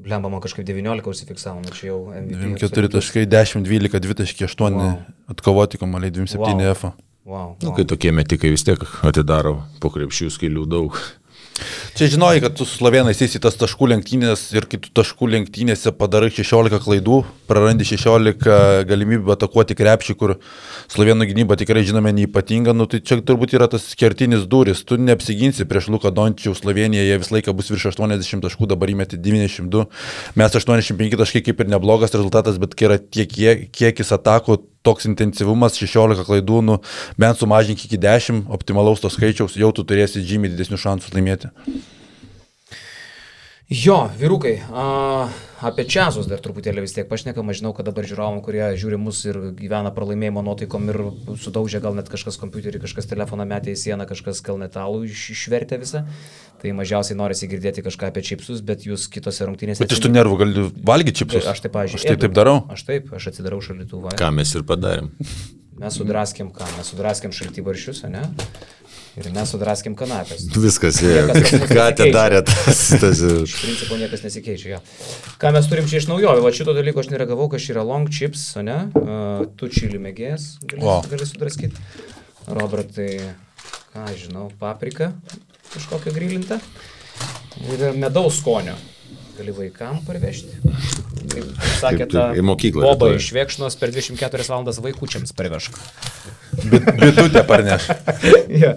[0.00, 2.56] Blemba, man kažkaip 19 užsifiksavo, nu čia jau MVP.
[2.62, 4.94] 4 taškai, 10, 12, 2 taškai, 8 wow.
[5.28, 6.70] atkovoti kamaliai, 27 wow.
[6.72, 6.88] F.
[6.88, 6.94] Wow,
[7.28, 7.50] wow.
[7.60, 10.96] Nu, kai tokie metikai vis tiek atidaro po krepšių skailių daug.
[11.98, 15.92] Čia žinojai, kad tu su slovenais eisi tas taškų lenktynės ir kai tu taškų lenktynėse
[15.98, 17.18] padarai 16 klaidų,
[17.50, 20.36] prarandi 16 galimybių atakuoti krepšį, kur
[20.92, 25.68] slovenų gynyba tikrai žinome neįpatinga, nu, tai čia turbūt yra tas kertinis duris, tu neapsiginsi
[25.68, 29.86] prieš Luką Dončių, Slovenija, jie visą laiką bus virš 80 taškų, dabar įmeti 92,
[30.40, 33.36] mes 85 taškai kaip ir neblogas rezultatas, bet kai yra tiek
[33.74, 36.80] kiekis atakų, toks intensyvumas, 16 klaidų, nu,
[37.20, 41.52] bent sumažink iki 10 optimalaus to skaičiaus, jau tu turėsi žymiai didesnių šansų laimėti.
[43.70, 45.28] Jo, vyrukai, a,
[45.62, 49.20] apie čiazus dar truputėlį vis tiek pašnekam, aš žinau, kad dabar žiūrovom, kurie žiūri mus
[49.28, 50.98] ir gyvena pralaimėjimo nuotaikom ir
[51.38, 55.78] sudaužė gal net kažkas kompiuterį, kažkas telefoną metė į sieną, kažkas gal metalų iš, išvertė
[55.84, 56.02] visą.
[56.60, 59.80] Tai mažiausiai norisi girdėti kažką apie čipsus, bet jūs kitose rungtynėse...
[59.80, 61.46] Bet iš tų nervų gali valgyti čipsus.
[61.48, 62.02] Aš taip, pažiūrėjau.
[62.02, 62.58] Aš tai taip darau.
[62.74, 64.12] Aš taip, aš atsidarau šalituvą.
[64.20, 65.08] Ką mes ir padarėm.
[65.80, 68.26] Mes sudraskėm ką, mes sudraskėm šaltybaršius, ne?
[69.16, 70.44] Ir mes sudraskėm kanapės.
[70.52, 71.24] Viskas, jie.
[71.72, 72.82] Ką te darė tas?
[73.00, 73.22] tas...
[73.46, 74.76] Iš principo niekas nesikeičia.
[74.76, 74.80] Ja.
[75.40, 76.44] Ką mes turim čia iš naujovių?
[76.44, 78.82] Va šito dalyko aš neregavau, kas yra long chips, ne?
[78.92, 81.88] Uh, tu čili mėgėjas, gali, gali sudraskyti.
[82.50, 83.10] Robertai,
[83.96, 85.14] ką žinau, paprika
[85.74, 86.60] kažkokią grilintą.
[87.70, 88.76] Ir medaus skonio.
[89.38, 90.58] Gali vaikam parvežti.
[91.30, 91.46] Kaip
[91.80, 92.84] sakė, ta į mokyklą.
[92.84, 95.78] Boba iš Vėkšnos per 24 valandas vaikučiams parvežk.
[97.00, 97.88] Bitutė parneš.
[98.62, 98.74] ja.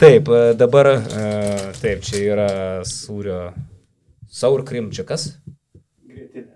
[0.00, 0.92] Taip, dabar,
[1.82, 2.48] taip, čia yra
[2.88, 3.50] sūrio
[4.32, 5.30] Saur Krim, čia kas?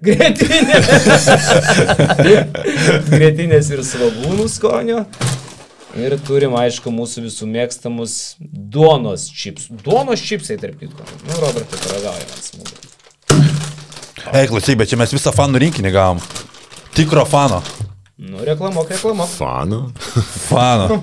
[0.05, 0.81] Grėtinė.
[3.11, 5.05] Grėtinės ir svagūnų skonio.
[5.99, 9.67] Ir turim, aišku, mūsų visų mėgstamus duonos čips.
[9.83, 11.03] Duonos čipsai, tarp kitko.
[11.27, 12.77] Nu, Robertai, paragaujame smūgį.
[14.31, 16.21] Ei, klausyk, bet čia mes visą fanų rinkinį gavom.
[16.95, 17.59] Tikro fano.
[18.21, 19.33] Nu, reklamuok, reklamuok.
[19.35, 19.81] Fano.
[20.51, 21.01] Fano.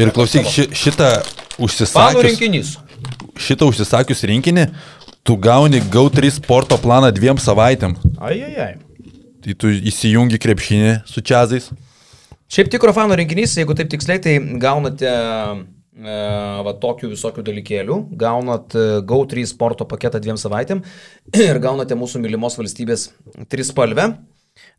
[0.00, 1.12] Ir klausyk, ši, šitą
[1.62, 1.94] užsisakius.
[1.94, 2.74] Fanų rinkinys.
[3.38, 4.66] Šitą užsisakius rinkinį,
[5.22, 7.94] tu gauni GO3 sporto planą dviem savaitėm.
[8.18, 8.72] Ai, ai, ai.
[9.42, 11.70] Tai tu įsijungi krepšinį su čiazais.
[12.52, 16.16] Šiaip tikro fanų rinkinys, jeigu taip tiksliai, tai gaunate e,
[16.66, 20.82] va tokių visokių dalykėlių, gaunat e, GO3 sporto paketą dviem savaitėm
[21.46, 23.06] ir gaunate mūsų mylimos valstybės
[23.48, 24.10] trispalvę.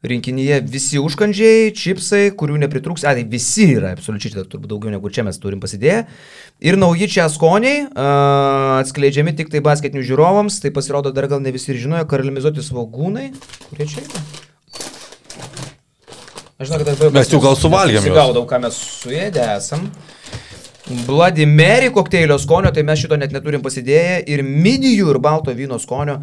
[0.06, 5.10] Rinkinyje visi užkandžiai, čipsai, kurių nepritrūks, ai, tai visi yra, absoliučiai, tai turbūt daugiau negu
[5.10, 6.04] čia mes turim pasidėję.
[6.62, 11.58] Ir nauji čia skoniai, uh, atskleidžiami tik tai basketinių žiūrovams, tai pasirodo dar gal ne
[11.58, 13.32] visi ir žinojo, karalimizuoti svagūnai,
[13.72, 14.43] kurie čia yra.
[16.60, 18.18] Aš žinau, kad aš Mes jau gal suvalgėm juos.
[18.18, 19.88] Gaudau, ką mes suėdę esam.
[21.48, 24.20] Mary kokteilio skonio, tai mes šito net neturim pasidėję.
[24.28, 26.20] Ir midijų ir balto vyno skonio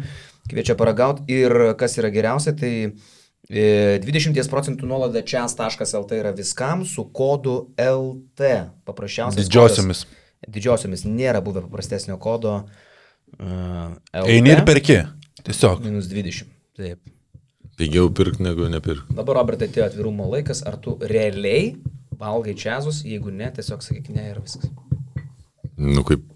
[0.49, 1.25] kviečia paragauti.
[1.31, 2.93] Ir kas yra geriausia, tai
[3.51, 8.51] 20 E, procentų nuolaida čias.lt yra viskam su kodu LT.
[8.87, 9.43] Paprasčiausiai.
[9.43, 10.05] Didžiosiomis.
[10.47, 12.61] Didžiosiomis nėra buvę paprastesnio kodo.
[13.39, 13.97] Uh.
[14.23, 15.01] Eini ir perki.
[15.43, 15.83] Tiesiog.
[15.83, 16.47] Minus 20.
[16.77, 17.01] Taip.
[17.81, 19.15] Pigiau pirkti negu nepirkti.
[19.17, 20.61] Dabar, Robertai, atėjo atvirumo laikas.
[20.69, 21.71] Ar tu realiai
[22.21, 23.01] valgai čiazus?
[23.07, 24.69] Jeigu ne, tiesiog sakyk ne ir viskas.
[25.81, 26.27] Nu, kaip.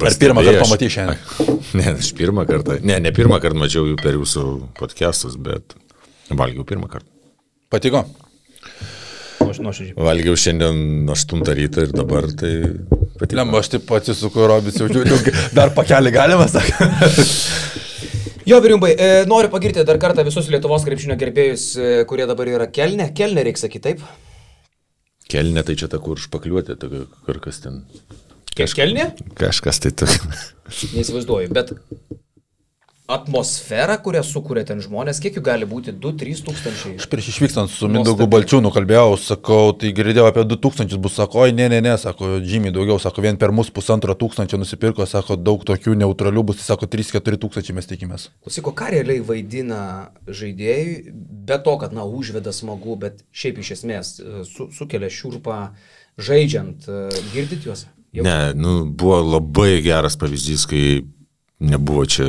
[0.00, 1.20] Ar pirmą kartą pamatei šiandien?
[1.78, 2.78] Ne, aš pirmą kartą.
[2.86, 4.44] Ne, ne pirmą kartą mačiau jų per jūsų
[4.78, 5.74] podcastus, bet
[6.30, 7.10] valgiau pirmą kartą.
[7.74, 8.04] Patiko?
[9.44, 9.98] Nuoširdžiai.
[9.98, 12.54] Valgiau šiandien 8 ryto ir dabar tai
[13.18, 13.36] patiko.
[13.42, 15.18] Lemba, aš taip atsisuku, Robis, jau žiūriu,
[15.56, 16.88] dar pakelį galima, sakė.
[18.44, 22.66] Jo, Virimbai, e, noriu pagirti dar kartą visus Lietuvos krepšinio gerbėjus, e, kurie dabar yra
[22.68, 23.06] kelne.
[23.16, 24.02] Kelne reikia sakyti taip.
[25.32, 26.90] Kelne tai čia ta kur špakliuotė, ta
[27.24, 27.80] kur kas ten.
[28.52, 29.14] Kelne?
[29.40, 30.10] Kažkas tai tu.
[30.92, 31.72] Neįsivaizduoju, bet
[33.08, 35.92] atmosfera, kurią sukuria ten žmonės, kiek jų gali būti?
[36.00, 36.94] 2-3 tūkstančiai.
[36.96, 38.24] Aš prieš išvykstant su Mindaugu.
[38.32, 42.72] Balčiūnu kalbėjau, sakau, tai girdėjau apie 2000 bus, sako, oi, ne, ne, ne, sako, žymiai
[42.72, 46.88] daugiau, sako, vien per mus pusantro tūkstančio nusipirko, sako, daug tokių neutralių bus, tai sako,
[46.96, 48.28] 3-4 tūkstančiai mes tikimės.
[48.46, 49.82] Klausyk, o ką realiai vaidina
[50.24, 55.66] žaidėjai, be to, kad, na, užveda smagu, bet šiaip iš esmės e, su, sukelia šiurpą
[56.24, 57.04] žaidžiant, e,
[57.36, 57.84] girdit juos?
[58.14, 61.02] Jau- Ne, nu, buvo labai geras pavyzdys, kai
[61.64, 62.28] nebuvo čia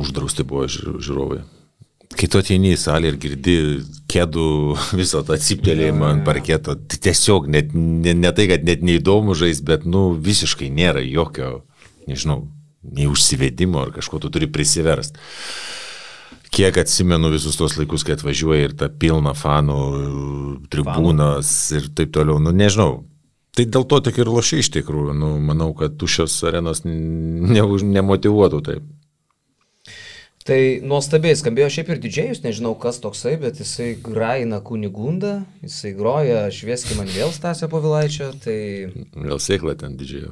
[0.00, 1.40] uždrausti buvo ži- žiūrovai.
[2.18, 3.56] Kai tu ateini į salę ir girdi
[4.10, 4.46] kėdų
[5.00, 9.60] visą tą atsiptelėjimą ant parketo, tai tiesiog net, ne, ne tai, kad net neįdomu žais,
[9.64, 11.62] bet, nu, visiškai nėra jokio,
[12.08, 12.46] nežinau,
[12.82, 15.18] nei užsivedimo ar kažko tu turi prisiverst.
[16.48, 19.80] Kiek atsimenu visus tos laikus, kai atvažiuoja ir ta pilna fanų
[20.72, 23.02] tribūnas ir taip toliau, nu nežinau.
[23.58, 27.64] Tai dėl to tik ir lošiai iš tikrųjų, nu, manau, kad tušios arenos ne,
[27.98, 28.84] nemotivuotų taip.
[30.46, 36.46] Tai nuostabiai skambėjo šiaip ir didžėjus, nežinau kas toksai, bet jisai graina kunigundą, jisai groja
[36.54, 38.54] švieski man vėl Stasio Pavilaičio, tai
[38.94, 40.30] Vėl sėkla ten didžiai.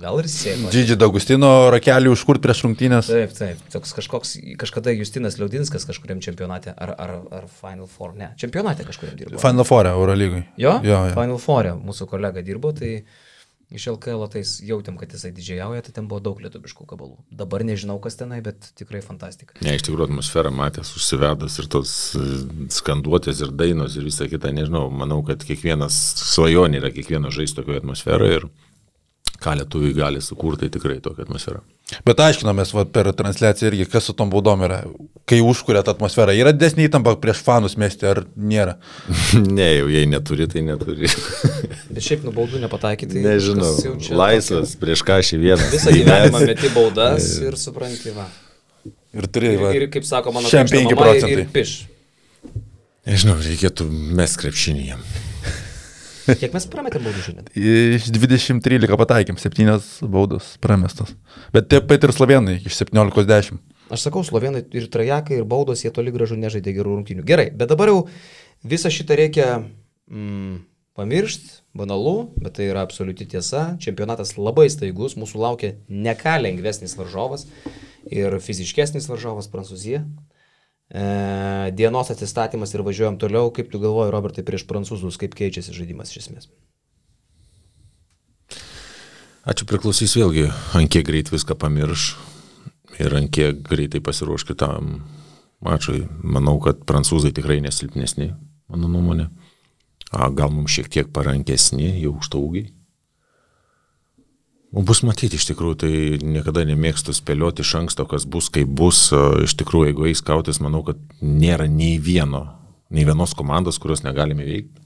[0.00, 0.70] Gal ir sėkmė.
[0.74, 3.10] Džidži Dagustino rakelį užkurt prieš rungtynės.
[3.10, 8.32] Taip, taip, toks kažkoks, kažkada Justinas Liaudinskas kažkuriam čempionate, ar, ar, ar Final Four, ne,
[8.40, 9.42] čempionate kažkuriam dirbo.
[9.42, 10.46] Final Four, Eurolygai.
[10.56, 10.80] Jo?
[10.84, 11.14] Jo, jo.
[11.14, 12.98] Final Four, mūsų kolega dirbo, tai
[13.74, 17.16] iš LKL tais jautėm, kad jisai didžiauja, tai ten buvo daug lietuviškų kabalų.
[17.34, 19.56] Dabar nežinau, kas tenai, bet tikrai fantastika.
[19.64, 22.26] Ne, iš tikrųjų atmosfera matęs, užsivedęs ir tos e,
[22.74, 25.96] skanduotės ir dainos ir visa kita, nežinau, manau, kad kiekvienas
[26.34, 28.48] svajonė yra kiekvieno žaisti tokioje atmosferoje ir
[29.44, 31.60] ką lietuviai gali sukurti, tai tikrai tokia atmosfera.
[32.06, 34.80] Bet aiškinomės va, per transliaciją irgi, kas su tom baudom yra.
[35.28, 38.78] Kai užkuria tą atmosferą, yra desnė įtampa prieš fanus mesti ar nėra?
[39.58, 41.10] ne, jau jei neturi, tai neturi.
[41.90, 43.20] Bet šiaip nubaudų nepataikyti.
[43.28, 43.74] Nežinau,
[44.16, 45.68] laisvas, prieš ką šį vieną.
[45.74, 48.30] Visą gyvenimą meti baudas ir supranti, va.
[49.14, 51.36] Ir turi, va, Ir, ir kaip sako mano šiam krikšto 5 mama, procentai.
[51.36, 51.76] Ir piš.
[53.04, 53.86] Nežinau, reikėtų
[54.18, 55.04] mes krepšinį jam.
[56.24, 57.48] Kiek mes prametėm baudų šiandien?
[57.98, 61.14] Iš 2013 pataikėm, 7 baudos pramestos.
[61.54, 63.60] Bet taip pat ir slovenai iš 17-10.
[63.92, 67.26] Aš sakau, slovenai ir trajekai, ir baudos, jie toli gražu nežaidė gerų rungtynių.
[67.28, 67.98] Gerai, bet dabar jau
[68.64, 70.62] visą šitą reikia mm,
[70.96, 73.74] pamiršti, banalu, bet tai yra absoliuti tiesa.
[73.82, 77.48] Čempionatas labai staigus, mūsų laukia ne ką lengvesnis varžovas
[78.12, 80.04] ir fiziškesnis varžovas Prancūzija.
[80.92, 83.50] E, dienos atsistatymas ir važiuojam toliau.
[83.54, 86.50] Kaip tu galvoji, Robertai, prieš prancūzus, kaip keičiasi žaidimas iš esmės?
[89.44, 92.14] Ačiū priklausys vėlgi, ant kiek greit viską pamirš
[93.00, 95.02] ir ant kiek greitai pasiruoš kitam
[95.64, 96.04] mačui.
[96.22, 98.32] Manau, kad prancūzai tikrai nesilpnesni,
[98.72, 99.28] mano nuomonė.
[100.14, 102.70] A, gal mums šiek tiek parankesni, jau aukštaugiai.
[104.74, 105.90] Bus matyti iš tikrųjų, tai
[106.26, 109.06] niekada nemėgstu spėlioti iš anksto, kas bus, kaip bus.
[109.44, 112.48] Iš tikrųjų, jeigu eis kautis, manau, kad nėra nei vieno,
[112.90, 114.82] nei vienos komandos, kurios negalime veikti.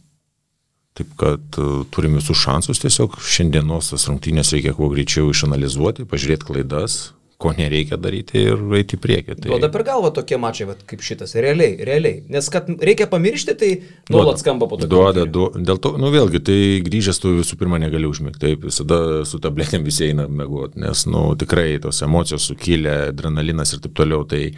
[0.98, 1.60] Taip kad
[1.94, 6.98] turim visus šansus tiesiog šiandienos tas rungtynės reikia kuo greičiau išanalizuoti, pažiūrėti klaidas,
[7.38, 9.36] ko nereikia daryti ir eiti į priekį.
[9.38, 9.50] Tai...
[9.52, 12.24] Duoda per galvą tokie mačiai vat, kaip šitas, realiai, realiai.
[12.34, 13.68] Nes kad reikia pamiršti, tai
[14.10, 14.88] nuolat skamba po to.
[14.90, 19.22] Duoda, du, dėl to, nu vėlgi, tai grįžęs tu visų pirma negali užmigti, taip, visada
[19.28, 24.26] su tabletėm visi eina mėgoti, nes, nu, tikrai tos emocijos sukylė, adrenalinas ir taip toliau,
[24.26, 24.48] tai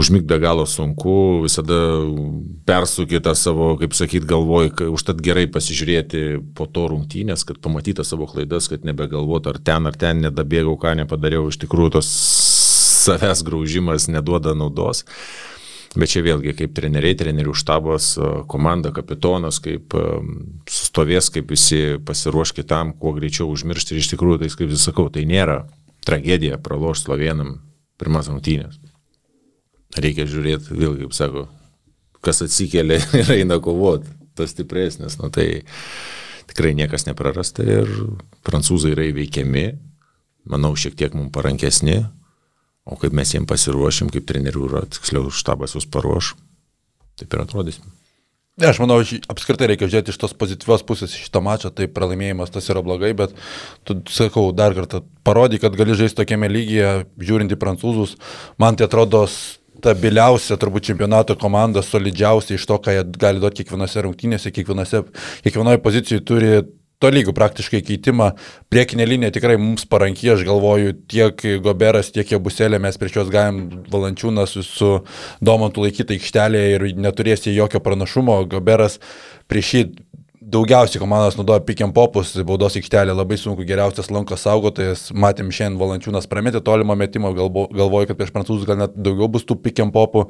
[0.00, 1.76] užmigti be galo sunku, visada
[2.68, 6.24] persukti tą savo, kaip sakyt, galvoj, užtat gerai pasižiūrėti
[6.56, 10.96] po to rungtynės, kad pamatyta savo klaidas, kad nebegalvot ar ten ar ten nedabėgau, ką
[11.02, 12.10] nepadariau, iš tikrųjų tos
[13.04, 15.04] savęs graužimas neduoda naudos.
[15.98, 18.12] Bet čia vėlgi kaip treneriai, trenerių štabas,
[18.50, 19.96] komanda, kapitonas, kaip
[20.70, 23.96] sustovės, kaip visi pasiruoš kitam, kuo greičiau užmiršti.
[23.96, 25.64] Ir iš tikrųjų, tai kaip vis sakau, tai nėra
[26.06, 27.56] tragedija pralošti slovenam
[27.98, 28.78] pirmas rungtynės.
[29.98, 31.44] Reikia žiūrėti, vėlgi, kaip sako,
[32.24, 35.18] kas atsikėlė ir eina kovoti, tas stipresnis.
[35.20, 35.64] Nu, tai
[36.50, 37.90] tikrai niekas neprarasta ir
[38.46, 39.66] prancūzai yra įveikiami,
[40.50, 42.00] manau, šiek tiek mums parankesni,
[42.90, 46.34] o kaip mes jiems pasiruošim, kaip trenerių tiksliau štabas jūs paruoš,
[47.20, 47.96] taip ir atrodysim.
[48.60, 48.98] Ne, aš manau,
[49.32, 53.32] apskritai reikia žiūrėti iš tos pozityvios pusės šitą mačą, tai pralaimėjimas tas yra blogai, bet
[53.88, 56.90] tu, sakau, dar kartą parodai, kad gali žaisti tokiame lygyje,
[57.24, 58.18] žiūrint į prancūzus,
[58.60, 59.22] man tai atrodo
[59.80, 66.26] stabiliausia turbūt čempionato komanda, solidžiausia iš to, ką jie gali duoti kiekvienose rungtynėse, kiekvienoje pozicijoje
[66.28, 66.52] turi
[67.00, 68.34] to lygų praktiškai keitimą.
[68.72, 73.62] Priekinė linija tikrai mums paranki, aš galvoju, tiek Goberas, tiek Jebuselė mes prieš juos galim
[73.92, 74.90] valančiūną su, su
[75.40, 78.42] Domantu laikyti aikštelėje ir neturėsi jokio pranašumo.
[78.52, 79.00] Goberas
[79.48, 79.84] prieš jį
[80.40, 85.76] daugiausiai komandos naudoja pick and popus, baudos aikštelė labai sunku, geriausias lankos saugotojas, matėm šiandien
[85.80, 89.82] valančiūnas prametė tolimą metimą, galvo, galvoju, kad prieš prancūzus gal net daugiau bus tų pick
[89.84, 90.24] and popų.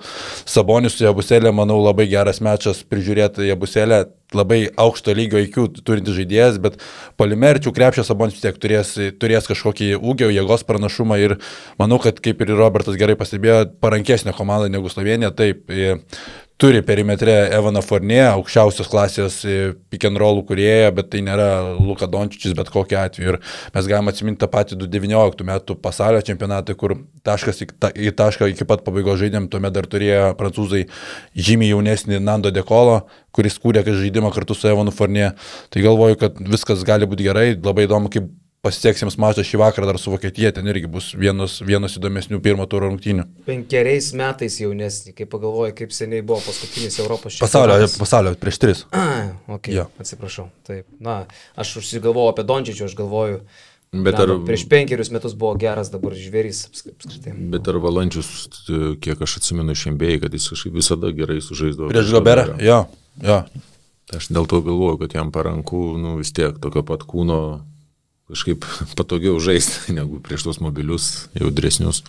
[0.50, 4.02] Sabonis su Jabuselė, manau, labai geras mečas prižiūrėti Jabuselę,
[4.34, 6.82] labai aukšto lygio IQ turintis žaidėjas, bet
[7.20, 11.38] polimerčių krepšio Sabonis vis tiek turės, turės kažkokį ūgio, jėgos pranašumą ir
[11.78, 15.70] manau, kad kaip ir Robertas gerai pastebėjo, parankesnė komanda negu Slovenija, taip
[16.60, 19.54] turi perimetre Evaną Fornė, aukščiausios klasės e,
[19.92, 21.46] pick and roll kurieja, bet tai nėra
[21.78, 23.32] Luka Dončičius bet kokiu atveju.
[23.32, 23.38] Ir
[23.74, 28.50] mes galime atsiminti tą patį 2019 metų pasaulio čempionatą, kur taškas į, ta, į tašką
[28.52, 30.84] iki pat pabaigos žaidėm, tuomet dar turėjo prancūzai
[31.48, 33.00] žymiai jaunesnį Nando Dekolo,
[33.32, 35.32] kuris kūrė žaidimą kartu su Evanu Fornė.
[35.72, 38.28] Tai galvoju, kad viskas gali būti gerai, labai įdomu, kaip
[38.64, 42.66] pasieks jiems mačą šį vakarą dar su Vokietija, ten irgi bus vienas, vienas įdomesnių pirmo
[42.70, 43.24] turo rungtynių.
[43.46, 47.54] Penkeriais metais jaunesnį, kaip pagalvoju, kaip seniai buvo paskutinis Europos čempionatas.
[47.56, 48.84] Pasaulio, pasaulio prieš tris.
[48.92, 49.88] A, ok, ja.
[50.02, 50.50] atsiprašau.
[50.68, 51.22] Taip, na,
[51.60, 53.40] aš užsigalvojau apie Dončičių, aš galvoju.
[53.90, 54.30] Bet ar...
[54.46, 57.32] Prieš penkerius metus buvo geras dabar žvėrys apskritai.
[57.50, 58.28] Bet ar Valančius,
[59.02, 61.90] kiek aš atsimenu iš MBA, kad jis kažkaip visada gerai sužaisdavo.
[61.90, 62.84] Prieš Gaberą, jo,
[63.24, 63.40] jo.
[64.10, 67.40] Tai aš dėl to galvoju, kad jam paranku, nu vis tiek tokio pat kūno
[68.30, 68.66] kažkaip
[68.98, 72.04] patogiau žaisti negu prieš tos mobilius, jaudresnius.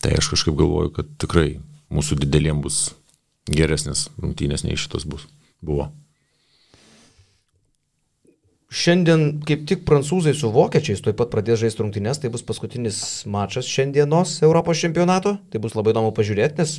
[0.00, 1.58] Tai aš kažkaip galvoju, kad tikrai
[1.92, 2.90] mūsų dideliem bus
[3.50, 5.26] geresnės rungtynės nei šitos bus.
[5.60, 5.90] Buvo.
[8.70, 13.66] Šiandien kaip tik prancūzai su vokiečiais taip pat pradės žaisti rungtynės, tai bus paskutinis mačas
[13.66, 16.76] šiandienos Europos čempionato, tai bus labai įdomu pažiūrėti, nes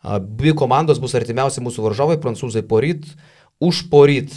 [0.00, 3.04] abi komandos bus artimiausi mūsų varžovai, prancūzai poryt,
[3.60, 4.32] už poryt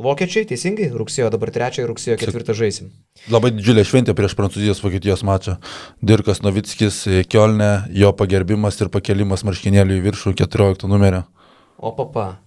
[0.00, 2.86] Vokiečiai, teisingai, rugsėjo dabar trečią ir rugsėjo ketvirtą žaisim.
[3.28, 5.58] Labai didžiulė šventė prieš Prancūzijos-Vokietijos mačą.
[6.00, 11.28] Dirkas Novickis, Kielne, jo pagerbimas ir pakelimas marškinėlių į viršų 14 numerio.
[11.76, 12.40] O papa.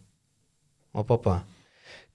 [0.89, 1.43] O papa.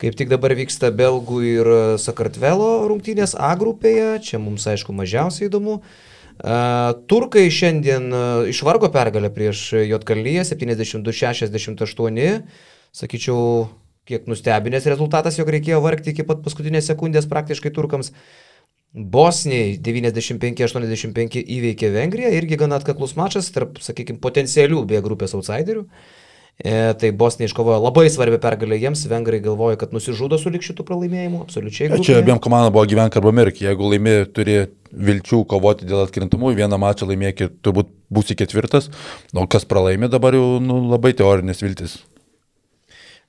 [0.02, 1.70] Kaip tik dabar vyksta Belgų ir
[2.02, 5.78] Sakartvelo rungtynės A grupėje, čia mums aišku mažiausiai įdomu.
[7.06, 8.10] Turkai šiandien
[8.50, 12.42] išvargo pergalę prieš Jotkalnyje 72-68.
[12.90, 13.70] Sakyčiau,
[14.10, 18.12] kiek nustebinęs rezultatas, jog reikėjo vargti iki pat paskutinės sekundės praktiškai turkams.
[18.90, 25.84] Bosniai 95-85 įveikė Vengriją, irgi gana atkaklus mačas tarp, sakykime, potencialių B grupės outsiderių.
[26.60, 31.40] E, tai Bosnija iškovojo labai svarbią pergalę jiems, vengrai galvoja, kad nusižudo su likščių pralaimėjimų,
[31.46, 31.88] absoliučiai.
[31.88, 32.08] Grupėje.
[32.10, 34.58] Čia abiem komandom buvo gyvenk arba mirk, jeigu laimė turi
[34.90, 38.90] vilčių kovoti dėl atkrintamų, vieną mačą laimėki, turbūt būsi ketvirtas,
[39.32, 41.96] o kas pralaimė dabar jau nu, labai teorinės viltis.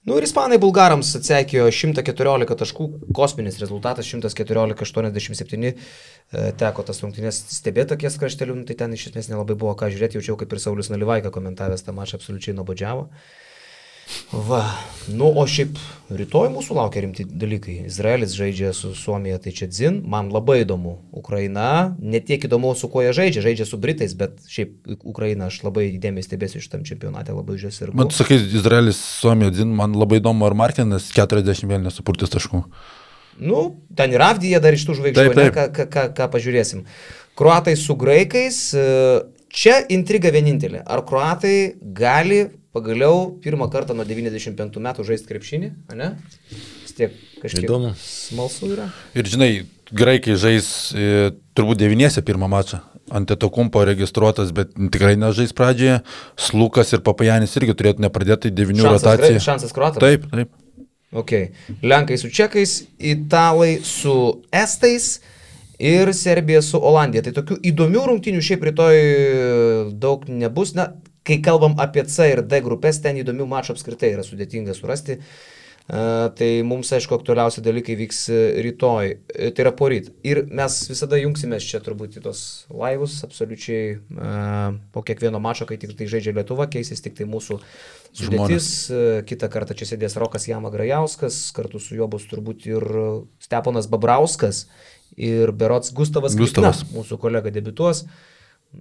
[0.01, 7.91] Nu ir ispanai bulgarams atsekėjo 114 taškų, kosminis rezultatas 114-87, e, teko tas rungtynės stebėti
[7.91, 10.89] tokies kraštelių, nu, tai ten iš esmės nelabai buvo ką žiūrėti, jaučiau kaip ir Saulis
[10.89, 13.05] Nalivaika komentavęs tą mačą absoliučiai nuobodžiavo.
[14.31, 14.63] Va,
[15.11, 15.79] nu o šiaip
[16.11, 17.77] rytoj mūsų laukia rimti dalykai.
[17.87, 20.97] Izraelis žaidžia su Suomija, tai čia dzin, man labai įdomu.
[21.15, 25.61] Ukraina, ne tiek įdomu, su kuo jie žaidžia, žaidžia su Britais, bet šiaip Ukraina aš
[25.65, 27.93] labai įdėmiai stebėsiu šitam čempionate, labai žiūrės ir...
[27.97, 32.63] Man sakai, Izraelis, Suomija, dzin, man labai įdomu, ar Markinas 40 vėl nesupurtis taškų.
[33.41, 33.65] Nu,
[33.97, 35.35] ten ir Avdija dar iš tų žvaigždžių.
[35.37, 36.83] Ne, ką, ką, ką, ką pažiūrėsim.
[37.39, 38.87] Kruatai su graikais, e,
[39.51, 40.83] čia intriga vienintelė.
[40.83, 41.55] Ar kruatai
[41.95, 42.43] gali
[42.75, 46.13] pagaliau pirmą kartą nuo 95 metų žaisti krepšinį, ne?
[46.51, 47.91] Vis tiek kažkiek Įdomu.
[47.99, 48.87] smalsu yra.
[49.17, 49.51] Ir žinai,
[49.91, 52.81] graikai žais e, turbūt devynėse pirmą mačą.
[53.11, 55.99] Antetokumpo registruotas, bet tikrai nežais pradžioje.
[56.39, 59.41] Slukas ir Papajanis irgi turėtų nepradėti devinių rotacijų.
[59.43, 60.03] Šansas kruatams.
[60.03, 60.53] Taip, taip.
[61.11, 61.51] Okay.
[61.83, 64.15] Lenkai su čekais, italai su
[64.55, 65.17] estais
[65.75, 67.25] ir Serbija su Olandija.
[67.25, 68.99] Tai tokių įdomių rungtynių šiaip rytoj
[69.99, 70.71] daug nebus.
[70.77, 70.93] Na,
[71.27, 75.21] kai kalbam apie C ir D grupės, ten įdomių mačų apskritai yra sudėtinga surasti.
[75.91, 78.19] Tai mums, aišku, aktualiausi dalykai vyks
[78.63, 80.11] rytoj, tai yra poryt.
[80.23, 83.97] Ir mes visada jungsimės čia turbūt į tos laivus, absoliučiai
[84.93, 87.57] po kiekvieno mačo, kai tik tai žaidžia Lietuva, keisis tik tai mūsų
[88.13, 88.69] sudėtis.
[89.27, 92.87] Kitą kartą čia sėdės Rokas Jama Grajauskas, kartu su juo bus turbūt ir
[93.41, 94.67] Steponas Babrauskas
[95.17, 96.85] ir Berots Gustavas, Gustavas.
[96.85, 98.05] Klikna, mūsų kolega debituos.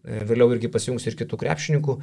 [0.00, 1.96] Vėliau irgi pasijungs ir kitų krepšininkų.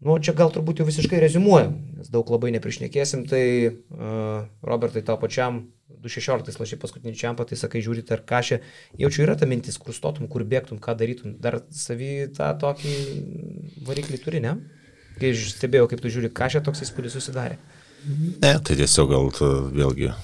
[0.00, 5.18] Nu, čia gal turbūt jau visiškai rezumuojam, nes daug labai neprišnekėsim, tai uh, Robertai tau
[5.20, 5.66] pačiam
[6.00, 8.62] 2016 lašiai paskutinį čiampą, tai sakai, žiūri, ar kažė,
[9.02, 12.94] jaučiu yra ta mintis, kur stotum, kur bėgtum, ką darytum, dar savį tą tokį
[13.88, 14.56] variklį turi, ne?
[15.20, 17.60] Kai stebėjau, kaip tu žiūri, kažė toks įspūdis susidarė.
[18.40, 20.14] Ne, tai tiesiog gal ta, vėlgi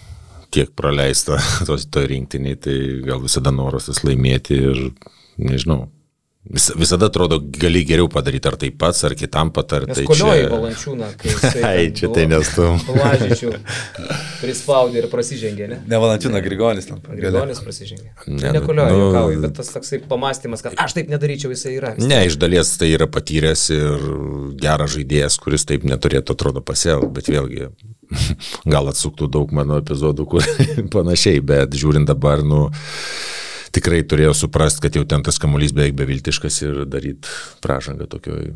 [0.57, 1.37] tiek praleista
[1.69, 4.83] tos to rinktiniai, tai gal visada noras vis laimėti ir
[5.37, 5.91] nežinau,
[6.47, 9.97] Vis, visada atrodo, gali geriau padaryti ar tai pats, ar kitam patarti.
[9.99, 10.51] Tai kolioji čia...
[10.53, 11.63] valančiūną, kai jisai...
[11.69, 12.79] Ai, čia tai nestum.
[13.01, 13.51] Lažyčių
[14.41, 15.79] prispaudė ir prasižengė, ne?
[15.91, 17.01] Ne valančiūną, Grigonis tam.
[17.09, 18.13] Grigonis prasižengė.
[18.29, 21.95] Ne, Nekolioji, nu, juokauju, bet tas toksai pamastymas, kad aš taip nedaryčiau, jisai yra.
[21.99, 24.07] Ne, iš dalies tai yra patyręs ir
[24.63, 27.71] geras žaidėjas, kuris taip neturėtų, atrodo, pasielgti, bet vėlgi
[28.77, 30.47] gal atsuktų daug mano epizodų, kur
[30.95, 32.69] panašiai, bet žiūrint dabar, nu
[33.77, 37.31] tikrai turėjo suprasti, kad jau ten tas kamuolys beveik beviltiškas ir daryti
[37.65, 38.53] pražangą tokioj,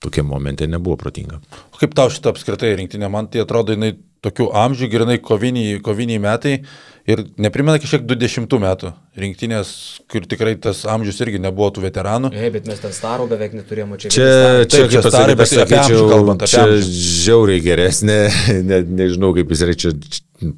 [0.00, 1.40] tokie momente nebuvo protinga.
[1.74, 6.20] O kaip tau šitą apskritai rinktinė, man tai atrodo, jinai tokių amžių, grinai koviniai, koviniai
[6.20, 6.54] metai
[7.08, 9.70] ir neprimena kažkiek 20 metų rinktinės,
[10.12, 12.32] kur tikrai tas amžius irgi nebuvo tų veteranų.
[12.36, 14.12] Ei, bet mes ten starų beveik neturėjome čia.
[14.12, 14.32] Čia,
[14.68, 18.18] čia, čia, starai, bet sakyčiau, kalbant, čia žiauriai geresnė,
[18.70, 19.94] ne, nežinau kaip jis yra čia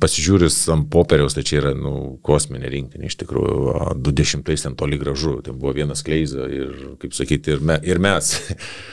[0.03, 5.39] pasižiūris ant popieriaus, tai čia yra nu, kosminė rinktinė iš tikrųjų, 20 ten toli gražu,
[5.45, 8.35] ten buvo vienas kleiza ir, kaip sakyti, ir, me, ir mes.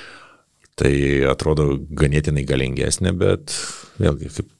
[0.80, 0.94] tai
[1.30, 3.54] atrodo ganėtinai galingesnė, bet
[4.00, 4.54] vėlgi, kaip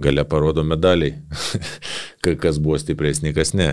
[0.00, 1.16] gale parodo medaliai,
[2.44, 3.72] kas buvo stipresni, kas ne.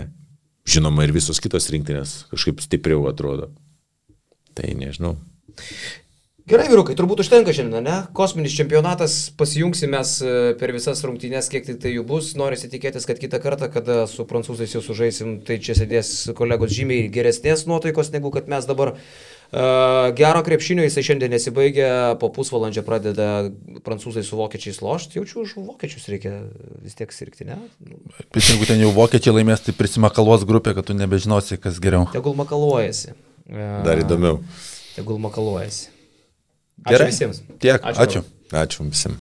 [0.68, 3.54] Žinoma, ir visos kitos rinktinės kažkaip stipriau atrodo.
[4.58, 5.14] Tai nežinau.
[6.48, 7.94] Gerai, vyrukai, turbūt užtenka šiandien, ne?
[8.16, 12.30] Kosminis čempionatas, pasijungsime e, per visas rungtynės, kiek tai, tai jų bus.
[12.40, 17.10] Norisi tikėtis, kad kitą kartą, kada su prancūzais jau sužaisim, tai čia sėdės kolegos žymiai
[17.12, 18.94] geresnės nuotaikos, negu kad mes dabar.
[19.48, 21.90] Uh, gero krepšinio jisai šiandien nesibaigia,
[22.20, 23.28] po pusvalandžio pradeda
[23.84, 26.34] prancūzai su vokiečiais lošti, jaučiu už vokiečius reikia
[26.84, 27.60] vis tiek sirgti, ne?
[28.36, 32.08] Bet jeigu ten jau vokiečiai laimės, tai prisimakaluos grupė, kad tu nebežinosi, kas geriau.
[32.16, 33.16] Tegul makaluojasi.
[33.88, 34.44] Dar įdomiau.
[34.96, 35.97] Tegul makaluojasi.
[36.86, 37.08] Gerai.
[37.08, 37.42] Ačiū visiems.
[37.60, 37.82] Tiek.
[37.82, 38.04] Ačiū.
[38.06, 38.24] Ačiū,
[38.54, 39.16] ačiū visiems.